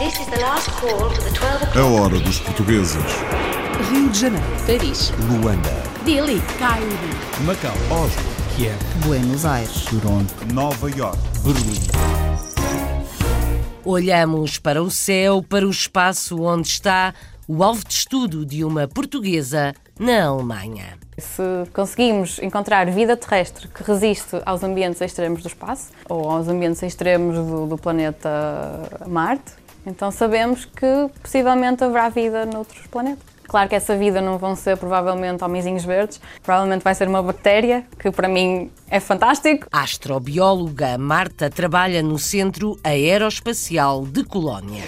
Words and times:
A 0.00 0.06
o'clock. 0.06 1.78
hora 1.78 2.18
dos 2.20 2.40
portugueses. 2.40 3.04
Rio 3.90 4.08
de 4.08 4.18
Janeiro, 4.18 4.46
Paris, 4.66 5.12
Luanda, 5.28 5.68
Delhi, 6.06 6.40
Cairo, 6.58 6.86
Macau, 7.44 7.74
Oslo, 7.90 8.22
Kiev, 8.56 8.78
Buenos 9.04 9.44
Aires. 9.44 9.84
Toronto. 9.84 10.32
Nova 10.54 10.90
York. 10.90 11.18
Berlim. 11.44 11.78
Olhamos 13.84 14.56
para 14.56 14.82
o 14.82 14.90
céu, 14.90 15.42
para 15.46 15.66
o 15.66 15.70
espaço 15.70 16.40
onde 16.40 16.68
está 16.68 17.12
o 17.46 17.62
alvo 17.62 17.86
de 17.86 17.92
estudo 17.92 18.46
de 18.46 18.64
uma 18.64 18.88
portuguesa 18.88 19.74
na 19.98 20.24
Alemanha. 20.24 20.98
Se 21.18 21.42
conseguimos 21.74 22.38
encontrar 22.38 22.90
vida 22.90 23.18
terrestre 23.18 23.68
que 23.68 23.82
resiste 23.82 24.40
aos 24.46 24.62
ambientes 24.62 25.02
extremos 25.02 25.42
do 25.42 25.48
espaço 25.48 25.90
ou 26.08 26.30
aos 26.30 26.48
ambientes 26.48 26.82
extremos 26.82 27.36
do, 27.36 27.66
do 27.66 27.76
planeta 27.76 28.30
Marte, 29.06 29.59
então 29.86 30.10
sabemos 30.10 30.64
que 30.64 31.10
possivelmente 31.22 31.84
haverá 31.84 32.08
vida 32.08 32.46
noutros 32.46 32.86
planetas. 32.86 33.30
Claro 33.50 33.68
que 33.68 33.74
essa 33.74 33.96
vida 33.96 34.20
não 34.20 34.38
vão 34.38 34.54
ser 34.54 34.76
provavelmente 34.76 35.42
homenzinhos 35.42 35.84
verdes, 35.84 36.20
provavelmente 36.40 36.82
vai 36.84 36.94
ser 36.94 37.08
uma 37.08 37.20
bactéria, 37.20 37.84
que 37.98 38.08
para 38.12 38.28
mim 38.28 38.70
é 38.88 39.00
fantástico. 39.00 39.66
A 39.72 39.82
astrobióloga 39.82 40.96
Marta 40.96 41.50
trabalha 41.50 42.00
no 42.00 42.16
Centro 42.16 42.78
Aeroespacial 42.84 44.06
de 44.06 44.22
Colónia. 44.22 44.84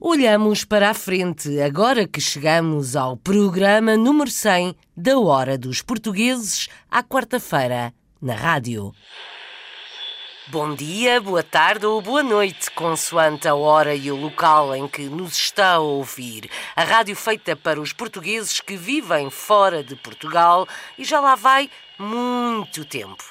Olhamos 0.00 0.64
para 0.64 0.88
a 0.88 0.94
frente 0.94 1.60
agora 1.60 2.08
que 2.08 2.22
chegamos 2.22 2.96
ao 2.96 3.18
programa 3.18 3.98
número 3.98 4.30
100 4.30 4.74
da 4.96 5.18
Hora 5.18 5.58
dos 5.58 5.82
Portugueses, 5.82 6.68
à 6.90 7.02
quarta-feira, 7.02 7.92
na 8.22 8.34
rádio. 8.34 8.94
Bom 10.50 10.74
dia, 10.74 11.20
boa 11.20 11.42
tarde 11.42 11.84
ou 11.84 12.00
boa 12.00 12.22
noite, 12.22 12.70
consoante 12.70 13.46
a 13.46 13.54
hora 13.54 13.94
e 13.94 14.10
o 14.10 14.16
local 14.16 14.74
em 14.74 14.88
que 14.88 15.02
nos 15.02 15.36
está 15.36 15.72
a 15.72 15.78
ouvir. 15.78 16.48
A 16.74 16.84
rádio 16.84 17.14
feita 17.14 17.54
para 17.54 17.78
os 17.78 17.92
portugueses 17.92 18.58
que 18.58 18.74
vivem 18.74 19.28
fora 19.28 19.84
de 19.84 19.94
Portugal 19.94 20.66
e 20.96 21.04
já 21.04 21.20
lá 21.20 21.34
vai 21.34 21.68
muito 21.98 22.82
tempo. 22.86 23.22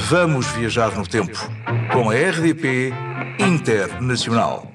Vamos 0.00 0.46
viajar 0.48 0.94
no 0.94 1.06
tempo 1.06 1.38
com 1.94 2.10
a 2.10 2.14
RDP 2.14 2.92
Internacional. 3.38 4.70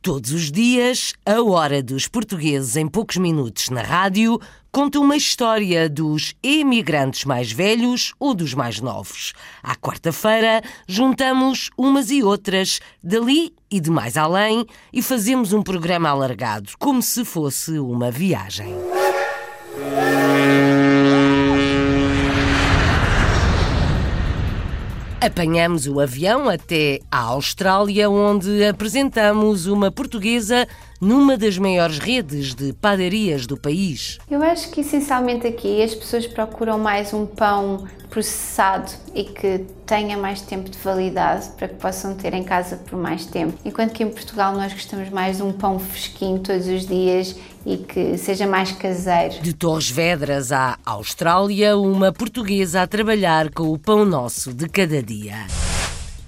Todos 0.00 0.30
os 0.30 0.52
dias, 0.52 1.14
a 1.26 1.42
hora 1.42 1.82
dos 1.82 2.06
portugueses 2.06 2.76
em 2.76 2.86
poucos 2.86 3.16
minutos 3.16 3.68
na 3.70 3.82
rádio 3.82 4.40
conta 4.78 5.00
uma 5.00 5.16
história 5.16 5.88
dos 5.88 6.36
emigrantes 6.40 7.24
mais 7.24 7.50
velhos 7.50 8.14
ou 8.16 8.32
dos 8.32 8.54
mais 8.54 8.78
novos. 8.78 9.32
À 9.60 9.74
quarta-feira, 9.74 10.62
juntamos 10.86 11.68
umas 11.76 12.12
e 12.12 12.22
outras, 12.22 12.78
dali 13.02 13.52
e 13.68 13.80
de 13.80 13.90
mais 13.90 14.16
além, 14.16 14.64
e 14.92 15.02
fazemos 15.02 15.52
um 15.52 15.64
programa 15.64 16.10
alargado, 16.10 16.70
como 16.78 17.02
se 17.02 17.24
fosse 17.24 17.76
uma 17.80 18.08
viagem. 18.08 18.72
Apanhamos 25.20 25.88
o 25.88 25.98
avião 25.98 26.48
até 26.48 27.00
à 27.10 27.22
Austrália, 27.22 28.08
onde 28.08 28.64
apresentamos 28.64 29.66
uma 29.66 29.90
portuguesa 29.90 30.68
numa 31.00 31.36
das 31.36 31.58
maiores 31.58 31.98
redes 31.98 32.54
de 32.54 32.72
padarias 32.72 33.46
do 33.46 33.56
país. 33.56 34.18
Eu 34.30 34.42
acho 34.42 34.70
que 34.70 34.80
essencialmente 34.80 35.46
aqui 35.46 35.82
as 35.82 35.94
pessoas 35.94 36.26
procuram 36.26 36.78
mais 36.78 37.12
um 37.12 37.26
pão 37.26 37.86
processado 38.10 38.90
e 39.14 39.24
que 39.24 39.64
tenha 39.86 40.16
mais 40.16 40.40
tempo 40.40 40.70
de 40.70 40.78
validade 40.78 41.50
para 41.56 41.68
que 41.68 41.74
possam 41.74 42.14
ter 42.14 42.34
em 42.34 42.42
casa 42.42 42.76
por 42.76 42.98
mais 42.98 43.26
tempo. 43.26 43.58
Enquanto 43.64 43.92
que 43.92 44.02
em 44.02 44.08
Portugal 44.08 44.54
nós 44.54 44.72
gostamos 44.72 45.08
mais 45.10 45.36
de 45.36 45.42
um 45.42 45.52
pão 45.52 45.78
fresquinho 45.78 46.38
todos 46.40 46.66
os 46.66 46.86
dias 46.86 47.36
e 47.64 47.76
que 47.76 48.16
seja 48.16 48.46
mais 48.46 48.72
caseiro. 48.72 49.40
De 49.42 49.52
Torres 49.52 49.90
Vedras 49.90 50.52
à 50.52 50.78
Austrália, 50.84 51.76
uma 51.76 52.12
portuguesa 52.12 52.82
a 52.82 52.86
trabalhar 52.86 53.50
com 53.50 53.72
o 53.72 53.78
pão 53.78 54.04
nosso 54.04 54.52
de 54.52 54.68
cada 54.68 55.02
dia. 55.02 55.46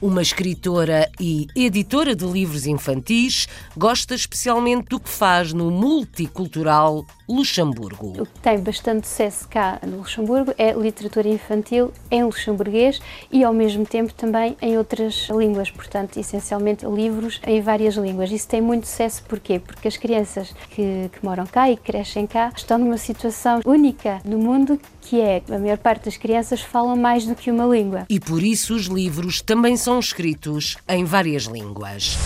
Uma 0.02 0.22
escritora 0.22 1.10
e 1.20 1.46
editora 1.54 2.16
de 2.16 2.24
livros 2.24 2.66
infantis, 2.66 3.46
gosta 3.76 4.14
especialmente 4.14 4.88
do 4.88 4.98
que 4.98 5.10
faz 5.10 5.52
no 5.52 5.70
multicultural 5.70 7.04
Luxemburgo. 7.30 8.20
O 8.20 8.26
que 8.26 8.40
tem 8.40 8.58
bastante 8.58 9.06
sucesso 9.06 9.46
cá 9.48 9.78
no 9.86 9.98
Luxemburgo 9.98 10.52
é 10.58 10.72
literatura 10.72 11.28
infantil 11.28 11.92
em 12.10 12.24
luxemburguês 12.24 13.00
e 13.30 13.44
ao 13.44 13.52
mesmo 13.52 13.86
tempo 13.86 14.12
também 14.12 14.56
em 14.60 14.76
outras 14.76 15.28
línguas, 15.30 15.70
portanto, 15.70 16.18
essencialmente 16.18 16.84
livros 16.84 17.40
em 17.46 17.62
várias 17.62 17.94
línguas. 17.94 18.32
Isso 18.32 18.48
tem 18.48 18.60
muito 18.60 18.88
sucesso 18.88 19.22
porquê? 19.28 19.60
Porque 19.60 19.86
as 19.86 19.96
crianças 19.96 20.52
que, 20.70 21.08
que 21.12 21.24
moram 21.24 21.46
cá 21.46 21.70
e 21.70 21.76
crescem 21.76 22.26
cá 22.26 22.52
estão 22.54 22.78
numa 22.78 22.98
situação 22.98 23.60
única 23.64 24.20
no 24.24 24.38
mundo 24.38 24.80
que 25.00 25.20
é 25.20 25.42
a 25.48 25.58
maior 25.58 25.78
parte 25.78 26.06
das 26.06 26.16
crianças 26.16 26.60
falam 26.60 26.96
mais 26.96 27.24
do 27.26 27.34
que 27.36 27.50
uma 27.50 27.64
língua. 27.64 28.06
E 28.08 28.18
por 28.18 28.42
isso 28.42 28.74
os 28.74 28.86
livros 28.86 29.40
também 29.40 29.76
são 29.76 29.98
escritos 29.98 30.76
em 30.88 31.04
várias 31.04 31.44
línguas. 31.44 32.16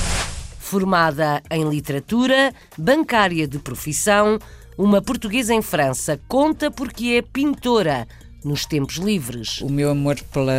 Formada 0.59 1.43
em 1.51 1.69
literatura, 1.69 2.53
bancária 2.77 3.47
de 3.47 3.59
profissão, 3.59 4.39
uma 4.77 5.01
portuguesa 5.01 5.55
em 5.55 5.63
França 5.63 6.21
conta 6.29 6.71
porque 6.71 7.07
é 7.19 7.23
pintora 7.23 8.07
nos 8.45 8.67
tempos 8.67 8.97
livres. 8.97 9.61
o 9.63 9.71
meu 9.71 9.91
amor 9.91 10.21
pela 10.33 10.53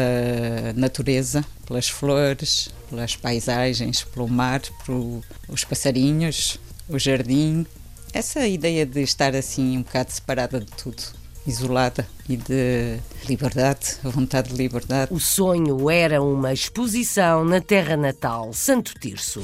natureza, 0.75 1.45
pelas 1.67 1.87
flores, 1.87 2.69
pelas 2.89 3.15
paisagens, 3.15 4.03
pelo 4.03 4.27
mar, 4.27 4.61
pelos 4.85 5.63
passarinhos, 5.63 6.59
o 6.89 6.97
jardim. 6.97 7.65
Essa 8.11 8.47
ideia 8.47 8.85
de 8.85 9.01
estar 9.01 9.35
assim 9.35 9.77
um 9.77 9.83
bocado 9.83 10.11
separada 10.11 10.59
de 10.59 10.71
tudo, 10.71 11.03
isolada 11.45 12.07
e 12.27 12.37
de 12.37 12.97
liberdade, 13.27 13.97
a 14.03 14.09
vontade 14.09 14.49
de 14.49 14.55
liberdade. 14.55 15.13
O 15.13 15.19
sonho 15.19 15.89
era 15.89 16.21
uma 16.21 16.53
exposição 16.53 17.43
na 17.43 17.61
terra 17.61 17.95
natal, 17.95 18.51
Santo 18.53 18.97
Tirso. 18.99 19.43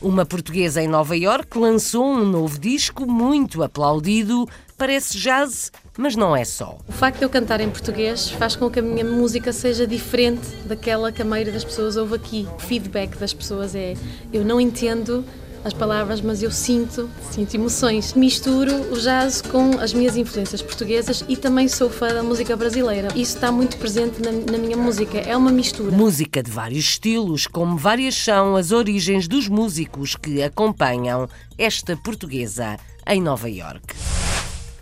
Uma 0.00 0.26
portuguesa 0.26 0.82
em 0.82 0.88
Nova 0.88 1.16
Iorque 1.16 1.58
lançou 1.58 2.04
um 2.04 2.24
novo 2.24 2.58
disco 2.58 3.06
muito 3.06 3.62
aplaudido, 3.62 4.46
parece 4.76 5.16
jazz, 5.16 5.72
mas 5.96 6.14
não 6.14 6.36
é 6.36 6.44
só. 6.44 6.76
O 6.86 6.92
facto 6.92 7.18
de 7.18 7.24
eu 7.24 7.30
cantar 7.30 7.62
em 7.62 7.70
português 7.70 8.28
faz 8.28 8.54
com 8.54 8.70
que 8.70 8.78
a 8.78 8.82
minha 8.82 9.04
música 9.04 9.54
seja 9.54 9.86
diferente 9.86 10.46
daquela 10.66 11.10
que 11.10 11.22
a 11.22 11.24
maioria 11.24 11.52
das 11.52 11.64
pessoas 11.64 11.96
ouve 11.96 12.14
aqui. 12.14 12.46
O 12.56 12.58
feedback 12.60 13.16
das 13.16 13.32
pessoas 13.32 13.74
é: 13.74 13.94
eu 14.32 14.44
não 14.44 14.60
entendo 14.60 15.24
as 15.66 15.74
palavras, 15.74 16.20
mas 16.20 16.44
eu 16.44 16.50
sinto, 16.52 17.10
sinto 17.32 17.54
emoções. 17.54 18.14
Misturo 18.14 18.92
o 18.92 19.00
jazz 19.00 19.42
com 19.42 19.72
as 19.80 19.92
minhas 19.92 20.16
influências 20.16 20.62
portuguesas 20.62 21.24
e 21.28 21.36
também 21.36 21.66
sou 21.66 21.90
fã 21.90 22.14
da 22.14 22.22
música 22.22 22.56
brasileira. 22.56 23.08
Isso 23.16 23.34
está 23.34 23.50
muito 23.50 23.76
presente 23.76 24.22
na, 24.22 24.30
na 24.30 24.58
minha 24.58 24.76
música, 24.76 25.18
é 25.18 25.36
uma 25.36 25.50
mistura. 25.50 25.90
Música 25.90 26.40
de 26.40 26.52
vários 26.52 26.84
estilos, 26.84 27.48
como 27.48 27.76
várias 27.76 28.14
são 28.14 28.54
as 28.54 28.70
origens 28.70 29.26
dos 29.26 29.48
músicos 29.48 30.14
que 30.14 30.40
acompanham 30.40 31.28
esta 31.58 31.96
portuguesa 31.96 32.76
em 33.04 33.20
Nova 33.20 33.50
Iorque. 33.50 33.96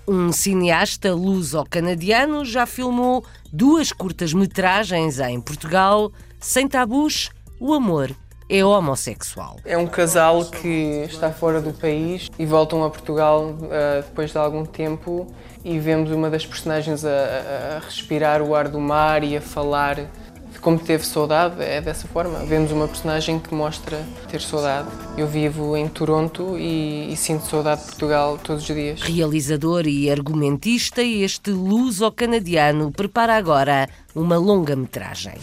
Um 0.07 0.33
cineasta 0.33 1.15
luso-canadiano 1.15 2.45
já 2.45 2.67
filmou 2.67 3.25
duas 3.51 3.91
curtas-metragens 3.91 5.19
em 5.19 5.41
Portugal, 5.41 6.13
sem 6.39 6.69
tabus, 6.69 7.31
o 7.59 7.73
amor 7.73 8.15
é 8.49 8.65
homossexual. 8.65 9.57
É 9.65 9.77
um 9.79 9.87
casal 9.87 10.45
que 10.45 11.05
está 11.09 11.31
fora 11.31 11.61
do 11.61 11.73
país 11.73 12.31
e 12.39 12.45
voltam 12.47 12.85
a 12.85 12.91
Portugal 12.91 13.47
uh, 13.47 14.03
depois 14.03 14.31
de 14.33 14.39
algum 14.39 14.65
tempo 14.65 15.27
e 15.65 15.79
vemos 15.79 16.11
uma 16.11 16.29
das 16.29 16.45
personagens 16.45 17.05
a, 17.05 17.09
a- 17.09 17.79
respirar 17.85 18.43
o 18.43 18.55
ar 18.55 18.69
do 18.69 18.79
mar 18.79 19.25
e 19.25 19.37
a 19.37 19.41
falar 19.41 19.95
de 19.97 20.59
como 20.61 20.79
teve 20.79 21.05
saudade, 21.05 21.63
é 21.63 21.81
dessa 21.81 22.07
forma. 22.09 22.39
Vemos 22.47 22.71
uma 22.71 22.87
personagem 22.89 23.39
que 23.39 23.53
mostra 23.55 23.99
ter 24.31 24.41
saudade. 24.41 24.89
Eu 25.19 25.27
vivo 25.27 25.77
em 25.77 25.89
Toronto 25.89 26.57
e, 26.57 27.13
e 27.13 27.17
sinto 27.17 27.45
saudade 27.45 27.81
de 27.83 27.87
Portugal 27.89 28.39
todos 28.43 28.63
os 28.69 28.75
dias. 28.75 29.03
Realizador 29.03 29.87
e 29.87 30.11
argumentista, 30.11 31.03
este 31.03 31.51
luso-canadiano 31.51 32.91
prepara 32.93 33.37
agora 33.37 33.89
uma 34.15 34.39
longa-metragem. 34.39 35.35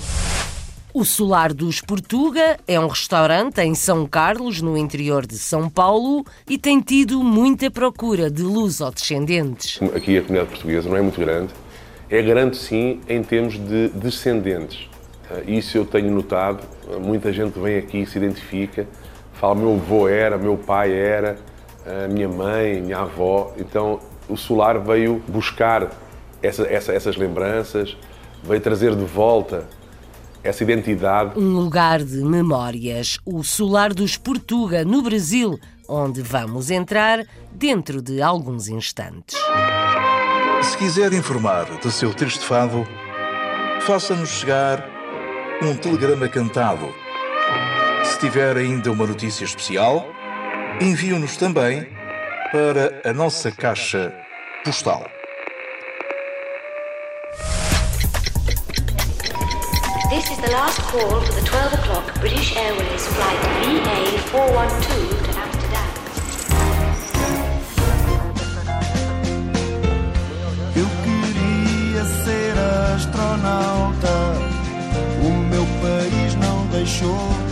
O 0.94 1.06
Solar 1.06 1.54
dos 1.54 1.80
Portuga 1.80 2.58
é 2.68 2.78
um 2.80 2.88
restaurante 2.88 3.62
em 3.62 3.74
São 3.74 4.06
Carlos, 4.06 4.62
no 4.62 4.78
interior 4.78 5.26
de 5.26 5.38
São 5.38 5.70
Paulo, 5.70 6.26
e 6.50 6.58
tem 6.58 6.82
tido 6.82 7.24
muita 7.24 7.72
procura 7.72 8.30
de 8.30 8.42
luso-descendentes. 8.42 9.80
Aqui 9.96 10.18
a 10.18 10.22
comunidade 10.22 10.50
portuguesa 10.50 10.90
não 10.90 10.98
é 10.98 11.02
muito 11.02 11.20
grande. 11.20 11.54
É 12.10 12.22
grande, 12.22 12.58
sim, 12.58 13.00
em 13.08 13.24
termos 13.24 13.54
de 13.54 13.88
descendentes. 13.90 14.90
Ah, 15.30 15.40
Isso 15.48 15.78
eu 15.78 15.86
tenho 15.86 16.12
notado. 16.12 16.60
Muita 17.02 17.32
gente 17.32 17.58
vem 17.58 17.78
aqui, 17.78 18.06
se 18.06 18.18
identifica, 18.18 18.86
fala: 19.34 19.56
meu 19.56 19.74
avô 19.76 20.10
era, 20.10 20.38
meu 20.38 20.58
pai 20.58 20.92
era, 20.94 21.38
minha 22.12 22.28
mãe, 22.28 22.82
minha 22.82 23.00
avó. 23.00 23.54
Então 23.58 24.02
o 24.28 24.36
Solar 24.36 24.78
veio 24.78 25.24
buscar 25.26 25.90
essa- 26.44 26.64
essa- 26.68 26.92
essas 26.92 27.16
lembranças, 27.16 27.96
veio 28.44 28.60
trazer 28.60 28.94
de 28.94 29.06
volta 29.06 29.66
essa 30.44 30.64
identidade. 30.64 31.38
Um 31.40 31.54
lugar 31.54 32.04
de 32.04 32.18
memórias, 32.24 33.20
o 33.26 33.44
Solar 33.44 33.94
dos 33.94 34.18
Portuga, 34.18 34.84
no 34.84 35.02
Brasil, 35.02 35.60
onde 35.88 36.22
vamos 36.22 36.72
entrar 36.72 37.26
dentro 37.52 38.02
de 38.02 38.22
alguns 38.22 38.68
instantes. 38.68 39.38
Se 40.64 40.78
quiser 40.78 41.12
informar 41.14 41.66
do 41.80 41.92
seu 41.92 42.14
triste 42.14 42.46
fado, 42.46 42.88
faça-nos 43.82 44.30
chegar 44.30 44.88
um 45.62 45.76
telegrama 45.76 46.28
cantado. 46.28 46.88
Se 48.04 48.20
tiver 48.20 48.58
ainda 48.58 48.92
uma 48.92 49.06
notícia 49.06 49.44
especial, 49.44 50.06
envie-nos 50.80 51.38
também 51.38 51.88
para 52.52 53.02
a 53.10 53.14
nossa 53.14 53.52
caixa 53.52 54.14
postal. 54.64 55.06
This 60.12 60.30
is 60.30 60.38
the 60.40 60.52
last 60.52 60.78
call 60.92 61.22
for 61.22 61.32
the 61.32 61.40
12 61.40 61.74
o'clock 61.74 62.14
British 62.20 62.54
Airways 62.58 63.08
flight 63.08 63.40
VA412 63.64 65.24
to 65.24 65.40
Amsterdam. 65.40 65.88
Eu 70.76 70.88
queria 71.06 72.04
ser 72.26 72.58
astronauta, 72.94 74.16
o 75.24 75.32
meu 75.50 75.66
país 75.82 76.36
não 76.36 76.68
deixou. 76.68 77.51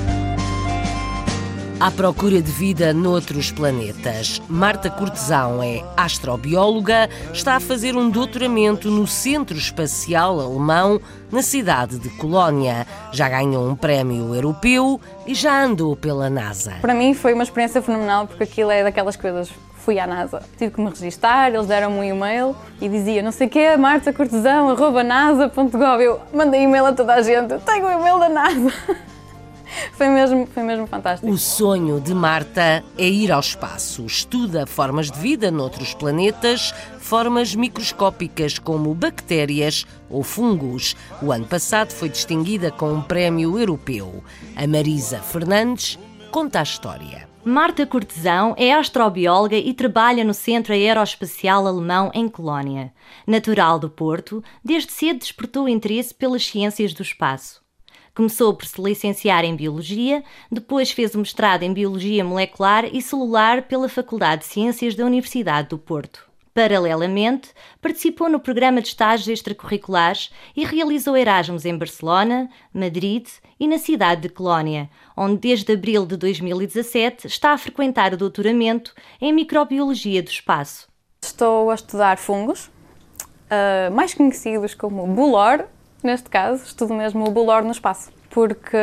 À 1.79 1.89
procura 1.89 2.41
de 2.41 2.51
vida 2.51 2.93
noutros 2.93 3.53
planetas. 3.53 4.41
Marta 4.49 4.89
Cortesão 4.89 5.63
é 5.63 5.81
astrobióloga, 5.95 7.09
está 7.31 7.55
a 7.55 7.59
fazer 7.61 7.95
um 7.95 8.09
doutoramento 8.09 8.91
no 8.91 9.07
Centro 9.07 9.55
Espacial 9.57 10.41
Alemão, 10.41 10.99
na 11.31 11.41
cidade 11.41 11.97
de 11.97 12.09
Colónia. 12.09 12.85
Já 13.13 13.29
ganhou 13.29 13.65
um 13.65 13.77
prémio 13.77 14.35
europeu 14.35 14.99
e 15.25 15.33
já 15.33 15.63
andou 15.63 15.95
pela 15.95 16.29
NASA. 16.29 16.73
Para 16.81 16.93
mim 16.93 17.13
foi 17.13 17.33
uma 17.33 17.43
experiência 17.43 17.81
fenomenal 17.81 18.27
porque 18.27 18.43
aquilo 18.43 18.71
é 18.71 18.83
daquelas 18.83 19.15
coisas. 19.15 19.49
Fui 19.77 19.97
à 19.99 20.05
NASA, 20.05 20.43
tive 20.57 20.73
que 20.73 20.81
me 20.81 20.89
registar, 20.89 21.47
eles 21.47 21.65
deram-me 21.65 21.99
um 21.99 22.03
e-mail 22.03 22.57
e 22.81 22.89
dizia 22.89 23.23
não 23.23 23.31
sei 23.31 23.47
o 23.47 23.49
quê, 23.49 23.77
marta 23.77 24.11
cortesão, 24.11 24.69
arroba 24.69 25.01
nasa.gov. 25.01 26.03
Eu 26.03 26.19
mandei 26.33 26.63
e-mail 26.63 26.87
a 26.87 26.91
toda 26.91 27.13
a 27.13 27.21
gente, 27.21 27.57
tenho 27.59 27.85
o 27.85 27.89
e-mail 27.89 28.19
da 28.19 28.27
NASA. 28.27 28.73
Foi 29.93 30.07
mesmo, 30.07 30.47
foi 30.47 30.63
mesmo 30.63 30.87
fantástico. 30.87 31.31
O 31.31 31.37
sonho 31.37 31.99
de 31.99 32.13
Marta 32.13 32.83
é 32.97 33.07
ir 33.07 33.31
ao 33.31 33.39
espaço. 33.39 34.05
Estuda 34.05 34.65
formas 34.65 35.11
de 35.11 35.19
vida 35.19 35.51
noutros 35.51 35.93
planetas, 35.93 36.73
formas 36.99 37.55
microscópicas 37.55 38.57
como 38.57 38.93
bactérias 38.93 39.85
ou 40.09 40.23
fungos. 40.23 40.95
O 41.21 41.31
ano 41.31 41.45
passado 41.45 41.91
foi 41.91 42.09
distinguida 42.09 42.71
com 42.71 42.93
um 42.93 43.01
prémio 43.01 43.57
europeu. 43.57 44.23
A 44.55 44.67
Marisa 44.67 45.19
Fernandes 45.19 45.99
conta 46.31 46.59
a 46.59 46.63
história. 46.63 47.27
Marta 47.43 47.85
Cortesão 47.85 48.53
é 48.57 48.73
astrobióloga 48.73 49.55
e 49.55 49.73
trabalha 49.73 50.23
no 50.23 50.33
Centro 50.33 50.73
Aeroespacial 50.73 51.65
Alemão 51.65 52.11
em 52.13 52.27
Colónia. 52.27 52.93
Natural 53.25 53.79
do 53.79 53.89
Porto, 53.89 54.43
desde 54.63 54.91
cedo 54.91 55.19
despertou 55.19 55.67
interesse 55.67 56.13
pelas 56.13 56.45
ciências 56.45 56.93
do 56.93 57.01
espaço. 57.01 57.61
Começou 58.19 58.53
por 58.53 58.65
se 58.65 58.81
licenciar 58.81 59.45
em 59.45 59.55
Biologia, 59.55 60.21
depois 60.51 60.91
fez 60.91 61.15
o 61.15 61.19
mestrado 61.19 61.63
em 61.63 61.71
Biologia 61.71 62.21
Molecular 62.21 62.83
e 62.91 63.01
Celular 63.01 63.61
pela 63.61 63.87
Faculdade 63.87 64.41
de 64.41 64.47
Ciências 64.49 64.93
da 64.93 65.05
Universidade 65.05 65.69
do 65.69 65.77
Porto. 65.77 66.29
Paralelamente, 66.53 67.51
participou 67.81 68.27
no 68.27 68.37
programa 68.37 68.81
de 68.81 68.89
estágios 68.89 69.29
extracurriculares 69.29 70.31
e 70.53 70.65
realizou 70.65 71.15
Erasmus 71.15 71.63
em 71.63 71.77
Barcelona, 71.77 72.49
Madrid 72.73 73.25
e 73.57 73.65
na 73.65 73.77
cidade 73.77 74.23
de 74.23 74.27
Colónia, 74.27 74.89
onde 75.15 75.37
desde 75.37 75.71
abril 75.71 76.05
de 76.05 76.17
2017 76.17 77.25
está 77.25 77.53
a 77.53 77.57
frequentar 77.57 78.13
o 78.13 78.17
doutoramento 78.17 78.93
em 79.21 79.31
Microbiologia 79.31 80.21
do 80.21 80.29
Espaço. 80.29 80.89
Estou 81.23 81.71
a 81.71 81.75
estudar 81.75 82.17
fungos, 82.17 82.65
uh, 82.65 83.89
mais 83.93 84.13
conhecidos 84.13 84.73
como 84.73 85.07
Bulor, 85.07 85.69
neste 86.03 86.29
caso, 86.29 86.63
estudo 86.63 86.93
mesmo 86.93 87.27
o 87.27 87.31
Bulor 87.31 87.63
no 87.63 87.71
espaço. 87.71 88.11
Porque 88.29 88.77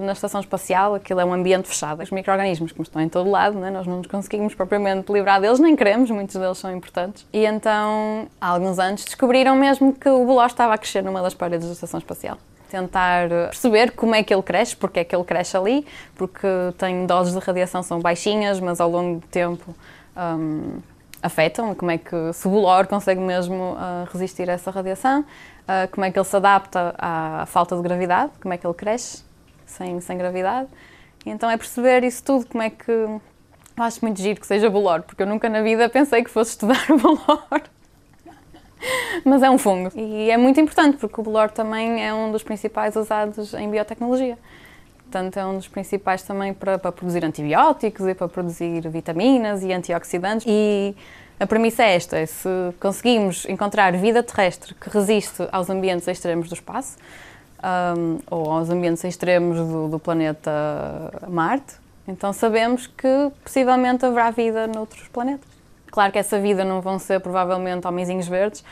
na 0.00 0.12
estação 0.12 0.40
espacial 0.40 0.94
aquilo 0.94 1.20
é 1.20 1.24
um 1.24 1.32
ambiente 1.32 1.68
fechado. 1.68 2.02
Os 2.02 2.10
micro-organismos, 2.10 2.72
como 2.72 2.82
estão 2.82 3.00
em 3.00 3.08
todo 3.08 3.30
lado, 3.30 3.56
né, 3.58 3.70
nós 3.70 3.86
não 3.86 3.98
nos 3.98 4.08
conseguimos 4.08 4.54
propriamente 4.54 5.12
livrar 5.12 5.40
deles, 5.40 5.60
nem 5.60 5.76
queremos, 5.76 6.10
muitos 6.10 6.34
deles 6.34 6.58
são 6.58 6.74
importantes. 6.74 7.24
E 7.32 7.46
então, 7.46 8.26
há 8.40 8.48
alguns 8.48 8.80
anos, 8.80 9.04
descobriram 9.04 9.54
mesmo 9.54 9.92
que 9.92 10.08
o 10.08 10.24
Bulor 10.24 10.46
estava 10.46 10.74
a 10.74 10.78
crescer 10.78 11.02
numa 11.02 11.22
das 11.22 11.32
paredes 11.32 11.66
da 11.66 11.72
estação 11.72 11.98
espacial 11.98 12.38
tentar 12.72 13.28
perceber 13.28 13.90
como 13.90 14.14
é 14.14 14.22
que 14.22 14.32
ele 14.32 14.42
cresce, 14.42 14.74
porque 14.74 15.00
é 15.00 15.04
que 15.04 15.14
ele 15.14 15.24
cresce 15.24 15.54
ali, 15.58 15.86
porque 16.14 16.48
tem 16.78 17.04
doses 17.04 17.34
de 17.34 17.38
radiação 17.38 17.82
são 17.82 18.00
baixinhas, 18.00 18.58
mas 18.60 18.80
ao 18.80 18.90
longo 18.90 19.20
do 19.20 19.26
tempo 19.26 19.74
um, 20.16 20.78
afetam, 21.22 21.74
como 21.74 21.90
é 21.90 21.98
que 21.98 22.14
o 22.14 22.48
bolor 22.48 22.86
consegue 22.86 23.20
mesmo 23.20 23.74
uh, 23.74 24.08
resistir 24.12 24.50
a 24.50 24.54
essa 24.54 24.70
radiação, 24.70 25.20
uh, 25.20 25.90
como 25.90 26.04
é 26.04 26.10
que 26.10 26.18
ele 26.18 26.26
se 26.26 26.36
adapta 26.36 26.94
à 26.98 27.44
falta 27.46 27.76
de 27.76 27.82
gravidade, 27.82 28.32
como 28.40 28.52
é 28.52 28.58
que 28.58 28.66
ele 28.66 28.74
cresce 28.74 29.24
sem, 29.64 30.00
sem 30.00 30.18
gravidade. 30.18 30.68
E 31.24 31.30
então 31.30 31.48
é 31.48 31.56
perceber 31.56 32.04
isso 32.04 32.22
tudo, 32.22 32.46
como 32.46 32.62
é 32.62 32.70
que... 32.70 32.90
Eu 32.90 33.84
acho 33.84 34.00
muito 34.02 34.20
giro 34.20 34.38
que 34.38 34.46
seja 34.46 34.68
bolor, 34.68 35.02
porque 35.02 35.22
eu 35.22 35.26
nunca 35.26 35.48
na 35.48 35.62
vida 35.62 35.88
pensei 35.88 36.22
que 36.22 36.30
fosse 36.30 36.50
estudar 36.50 36.84
bolor. 37.00 37.62
Mas 39.24 39.42
é 39.42 39.48
um 39.48 39.56
fungo. 39.56 39.90
E 39.94 40.30
é 40.30 40.36
muito 40.36 40.60
importante, 40.60 40.96
porque 40.98 41.20
o 41.20 41.24
bolor 41.24 41.50
também 41.50 42.04
é 42.04 42.12
um 42.12 42.32
dos 42.32 42.42
principais 42.42 42.96
usados 42.96 43.54
em 43.54 43.70
biotecnologia. 43.70 44.36
Portanto, 45.12 45.36
é 45.36 45.44
um 45.44 45.58
dos 45.58 45.68
principais 45.68 46.22
também 46.22 46.54
para, 46.54 46.78
para, 46.78 46.90
produzir 46.90 47.22
antibióticos 47.22 48.08
e 48.08 48.14
para 48.14 48.26
produzir 48.28 48.88
vitaminas 48.88 49.62
e 49.62 49.70
antioxidantes. 49.70 50.46
E 50.48 50.96
a 51.38 51.46
premissa 51.46 51.82
é 51.82 51.94
esta: 51.94 52.16
é 52.16 52.24
se 52.24 52.48
conseguimos 52.80 53.44
encontrar 53.44 53.92
vida 53.92 54.22
terrestre 54.22 54.74
que 54.74 54.88
resiste 54.88 55.46
aos 55.52 55.68
ambientes 55.68 56.08
extremos 56.08 56.48
do 56.48 56.54
espaço, 56.54 56.96
um, 57.62 58.20
ou 58.30 58.50
aos 58.50 58.70
ambientes 58.70 59.04
extremos 59.04 59.58
do, 59.58 59.88
do, 59.88 59.98
planeta 59.98 60.50
Marte, 61.28 61.74
então 62.08 62.32
sabemos 62.32 62.86
que 62.86 63.30
possivelmente 63.44 64.06
haverá 64.06 64.30
vida 64.30 64.66
noutros 64.66 65.06
planetas. 65.08 65.46
Claro 65.90 66.10
que 66.10 66.18
essa 66.18 66.40
vida 66.40 66.64
não 66.64 66.80
vão 66.80 66.98
ser 66.98 67.20
provavelmente 67.20 67.86
homenzinhos 67.86 68.26
verdes, 68.26 68.64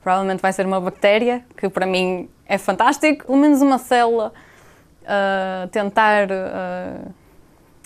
provavelmente 0.00 0.40
vai 0.40 0.52
ser 0.52 0.64
uma 0.64 0.80
bactéria, 0.80 1.44
que 1.56 1.68
para 1.68 1.86
mim 1.86 2.30
é 2.46 2.56
fantástico, 2.56 3.26
pelo 3.26 3.38
menos 3.38 3.60
uma 3.60 3.78
célula 3.78 4.32
uh, 5.08 5.68
tentar 5.68 6.28
uh, 6.30 7.14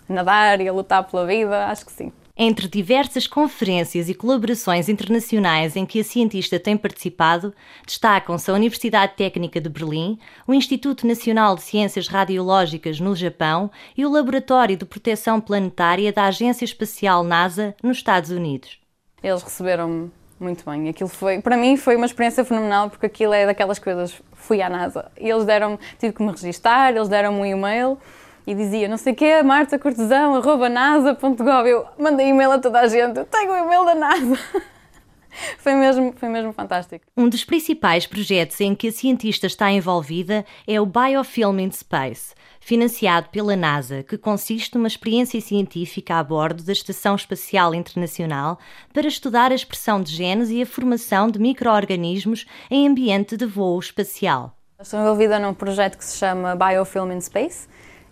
nadar 0.09 0.61
e 0.61 0.69
a 0.69 0.73
lutar 0.73 1.05
pela 1.05 1.27
vida, 1.27 1.67
acho 1.67 1.87
que 1.87 1.93
sim. 1.93 2.13
Entre 2.35 2.67
diversas 2.67 3.27
conferências 3.27 4.09
e 4.09 4.15
colaborações 4.15 4.89
internacionais 4.89 5.77
em 5.77 5.85
que 5.85 6.01
a 6.01 6.05
cientista 6.05 6.59
tem 6.59 6.79
participado, 6.79 7.55
destacam-se 7.87 8.51
a 8.51 8.55
Universidade 8.55 9.13
Técnica 9.17 9.61
de 9.61 9.69
Berlim, 9.69 10.19
o 10.47 10.55
Instituto 10.55 11.07
Nacional 11.07 11.55
de 11.55 11.63
Ciências 11.63 12.09
Radiológicas 12.09 12.99
no 12.99 13.15
Japão 13.15 13.71
e 13.95 14.07
o 14.07 14.11
Laboratório 14.11 14.79
de 14.79 14.85
Proteção 14.87 15.43
Planetária 15.43 16.11
da 16.11 16.25
Agência 16.25 16.65
Espacial 16.65 17.23
NASA 17.23 17.77
nos 17.83 17.99
Estados 17.99 18.31
Unidos. 18.31 18.81
Eles 19.23 19.43
receberam-me 19.43 20.11
muito 20.41 20.69
bem. 20.69 20.89
Aquilo 20.89 21.11
foi, 21.11 21.41
para 21.41 21.57
mim 21.57 21.77
foi 21.77 21.97
uma 21.97 22.07
experiência 22.07 22.45
fenomenal 22.45 22.89
porque 22.89 23.07
aquilo 23.07 23.35
é 23.35 23.45
daquelas 23.45 23.79
coisas. 23.79 24.21
Fui 24.43 24.61
à 24.61 24.69
NASA 24.69 25.11
e 25.19 25.31
eles 25.31 25.45
deram 25.45 25.79
tive 25.99 26.13
que 26.13 26.23
me 26.23 26.31
registar, 26.31 26.91
eles 26.95 27.09
deram-me 27.09 27.39
um 27.39 27.47
e-mail 27.47 27.99
e 28.47 28.55
dizia 28.55 28.89
não 28.89 28.97
sei 28.97 29.13
o 29.13 29.17
quê, 29.17 29.43
marta 29.43 29.79
cortesão, 29.79 30.35
arroba 30.35 30.69
nasa.gov. 30.69 31.69
Eu 31.69 31.87
mandei 31.99 32.29
e-mail 32.29 32.53
a 32.53 32.59
toda 32.59 32.81
a 32.81 32.89
gente, 32.89 33.25
tenho 33.25 33.53
o 33.53 33.57
e-mail 33.57 33.85
da 33.85 33.95
NASA. 33.95 34.39
Foi 35.57 35.73
mesmo, 35.73 36.13
foi 36.15 36.29
mesmo 36.29 36.53
fantástico. 36.53 37.07
Um 37.17 37.27
dos 37.27 37.43
principais 37.43 38.07
projetos 38.07 38.61
em 38.61 38.75
que 38.75 38.89
a 38.89 38.93
cientista 38.93 39.47
está 39.47 39.71
envolvida 39.71 40.45
é 40.67 40.79
o 40.79 40.85
Biofilm 40.85 41.59
in 41.59 41.71
Space, 41.71 42.35
financiado 42.63 43.29
pela 43.31 43.57
NASA, 43.57 44.05
que 44.05 44.17
consiste 44.17 44.77
numa 44.77 44.87
experiência 44.87 45.41
científica 45.41 46.15
a 46.15 46.23
bordo 46.23 46.63
da 46.63 46.73
Estação 46.73 47.17
Espacial 47.17 47.75
Internacional 47.75 48.57
para 48.95 49.09
estudar 49.09 49.51
a 49.51 49.55
expressão 49.55 50.01
de 50.01 50.15
genes 50.15 50.49
e 50.49 50.63
a 50.63 50.67
formação 50.67 51.29
de 51.29 51.41
micro-organismos 51.41 52.47
em 52.71 52.87
ambiente 52.87 53.37
de 53.37 53.47
voo 53.47 53.81
espacial. 53.81 54.57
Estou 54.81 55.01
envolvida 55.01 55.41
num 55.41 55.53
projeto 55.53 55.99
que 55.99 56.05
se 56.05 56.17
chama 56.17 56.55
Biofilm 56.55 57.11
in 57.11 57.21
Space 57.21 57.67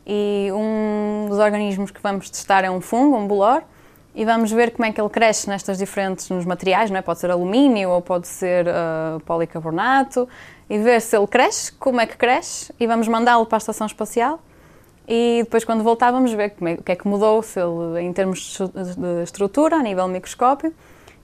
e 0.05 0.49
um 0.53 1.29
dos 1.29 1.39
organismos 1.39 1.93
que 1.93 2.03
vamos 2.03 2.29
testar 2.29 2.65
é 2.65 2.71
um 2.71 2.81
fungo, 2.81 3.17
um 3.17 3.29
bolor, 3.29 3.63
e 4.13 4.25
vamos 4.25 4.51
ver 4.51 4.73
como 4.73 4.85
é 4.85 4.93
que 4.93 5.01
ele 5.01 5.09
cresce 5.09 5.49
nestas 5.49 5.79
diferentes 5.79 6.29
nos 6.29 6.45
materiais, 6.45 6.91
não 6.91 6.99
é? 6.99 7.03
pode 7.03 7.21
ser 7.21 7.31
alumínio 7.31 7.91
ou 7.91 8.03
pode 8.03 8.27
ser 8.27 8.67
uh, 8.67 9.21
policarbonato, 9.21 10.29
e 10.71 10.79
ver 10.79 11.01
se 11.01 11.17
ele 11.17 11.27
cresce, 11.27 11.73
como 11.73 12.01
é 12.01 12.07
que 12.07 12.17
cresce, 12.17 12.73
e 12.79 12.87
vamos 12.87 13.09
mandá-lo 13.09 13.45
para 13.45 13.57
a 13.57 13.59
estação 13.59 13.89
espacial. 13.89 14.41
E 15.09 15.41
depois, 15.43 15.65
quando 15.65 15.83
voltar, 15.83 16.13
vamos 16.13 16.33
ver 16.33 16.55
é, 16.61 16.75
o 16.75 16.83
que 16.85 16.93
é 16.93 16.97
que 16.97 17.09
mudou, 17.09 17.43
se 17.43 17.59
ele, 17.59 18.01
em 18.01 18.13
termos 18.13 18.57
de 18.97 19.23
estrutura, 19.25 19.77
a 19.77 19.83
nível 19.83 20.07
microscópio, 20.07 20.73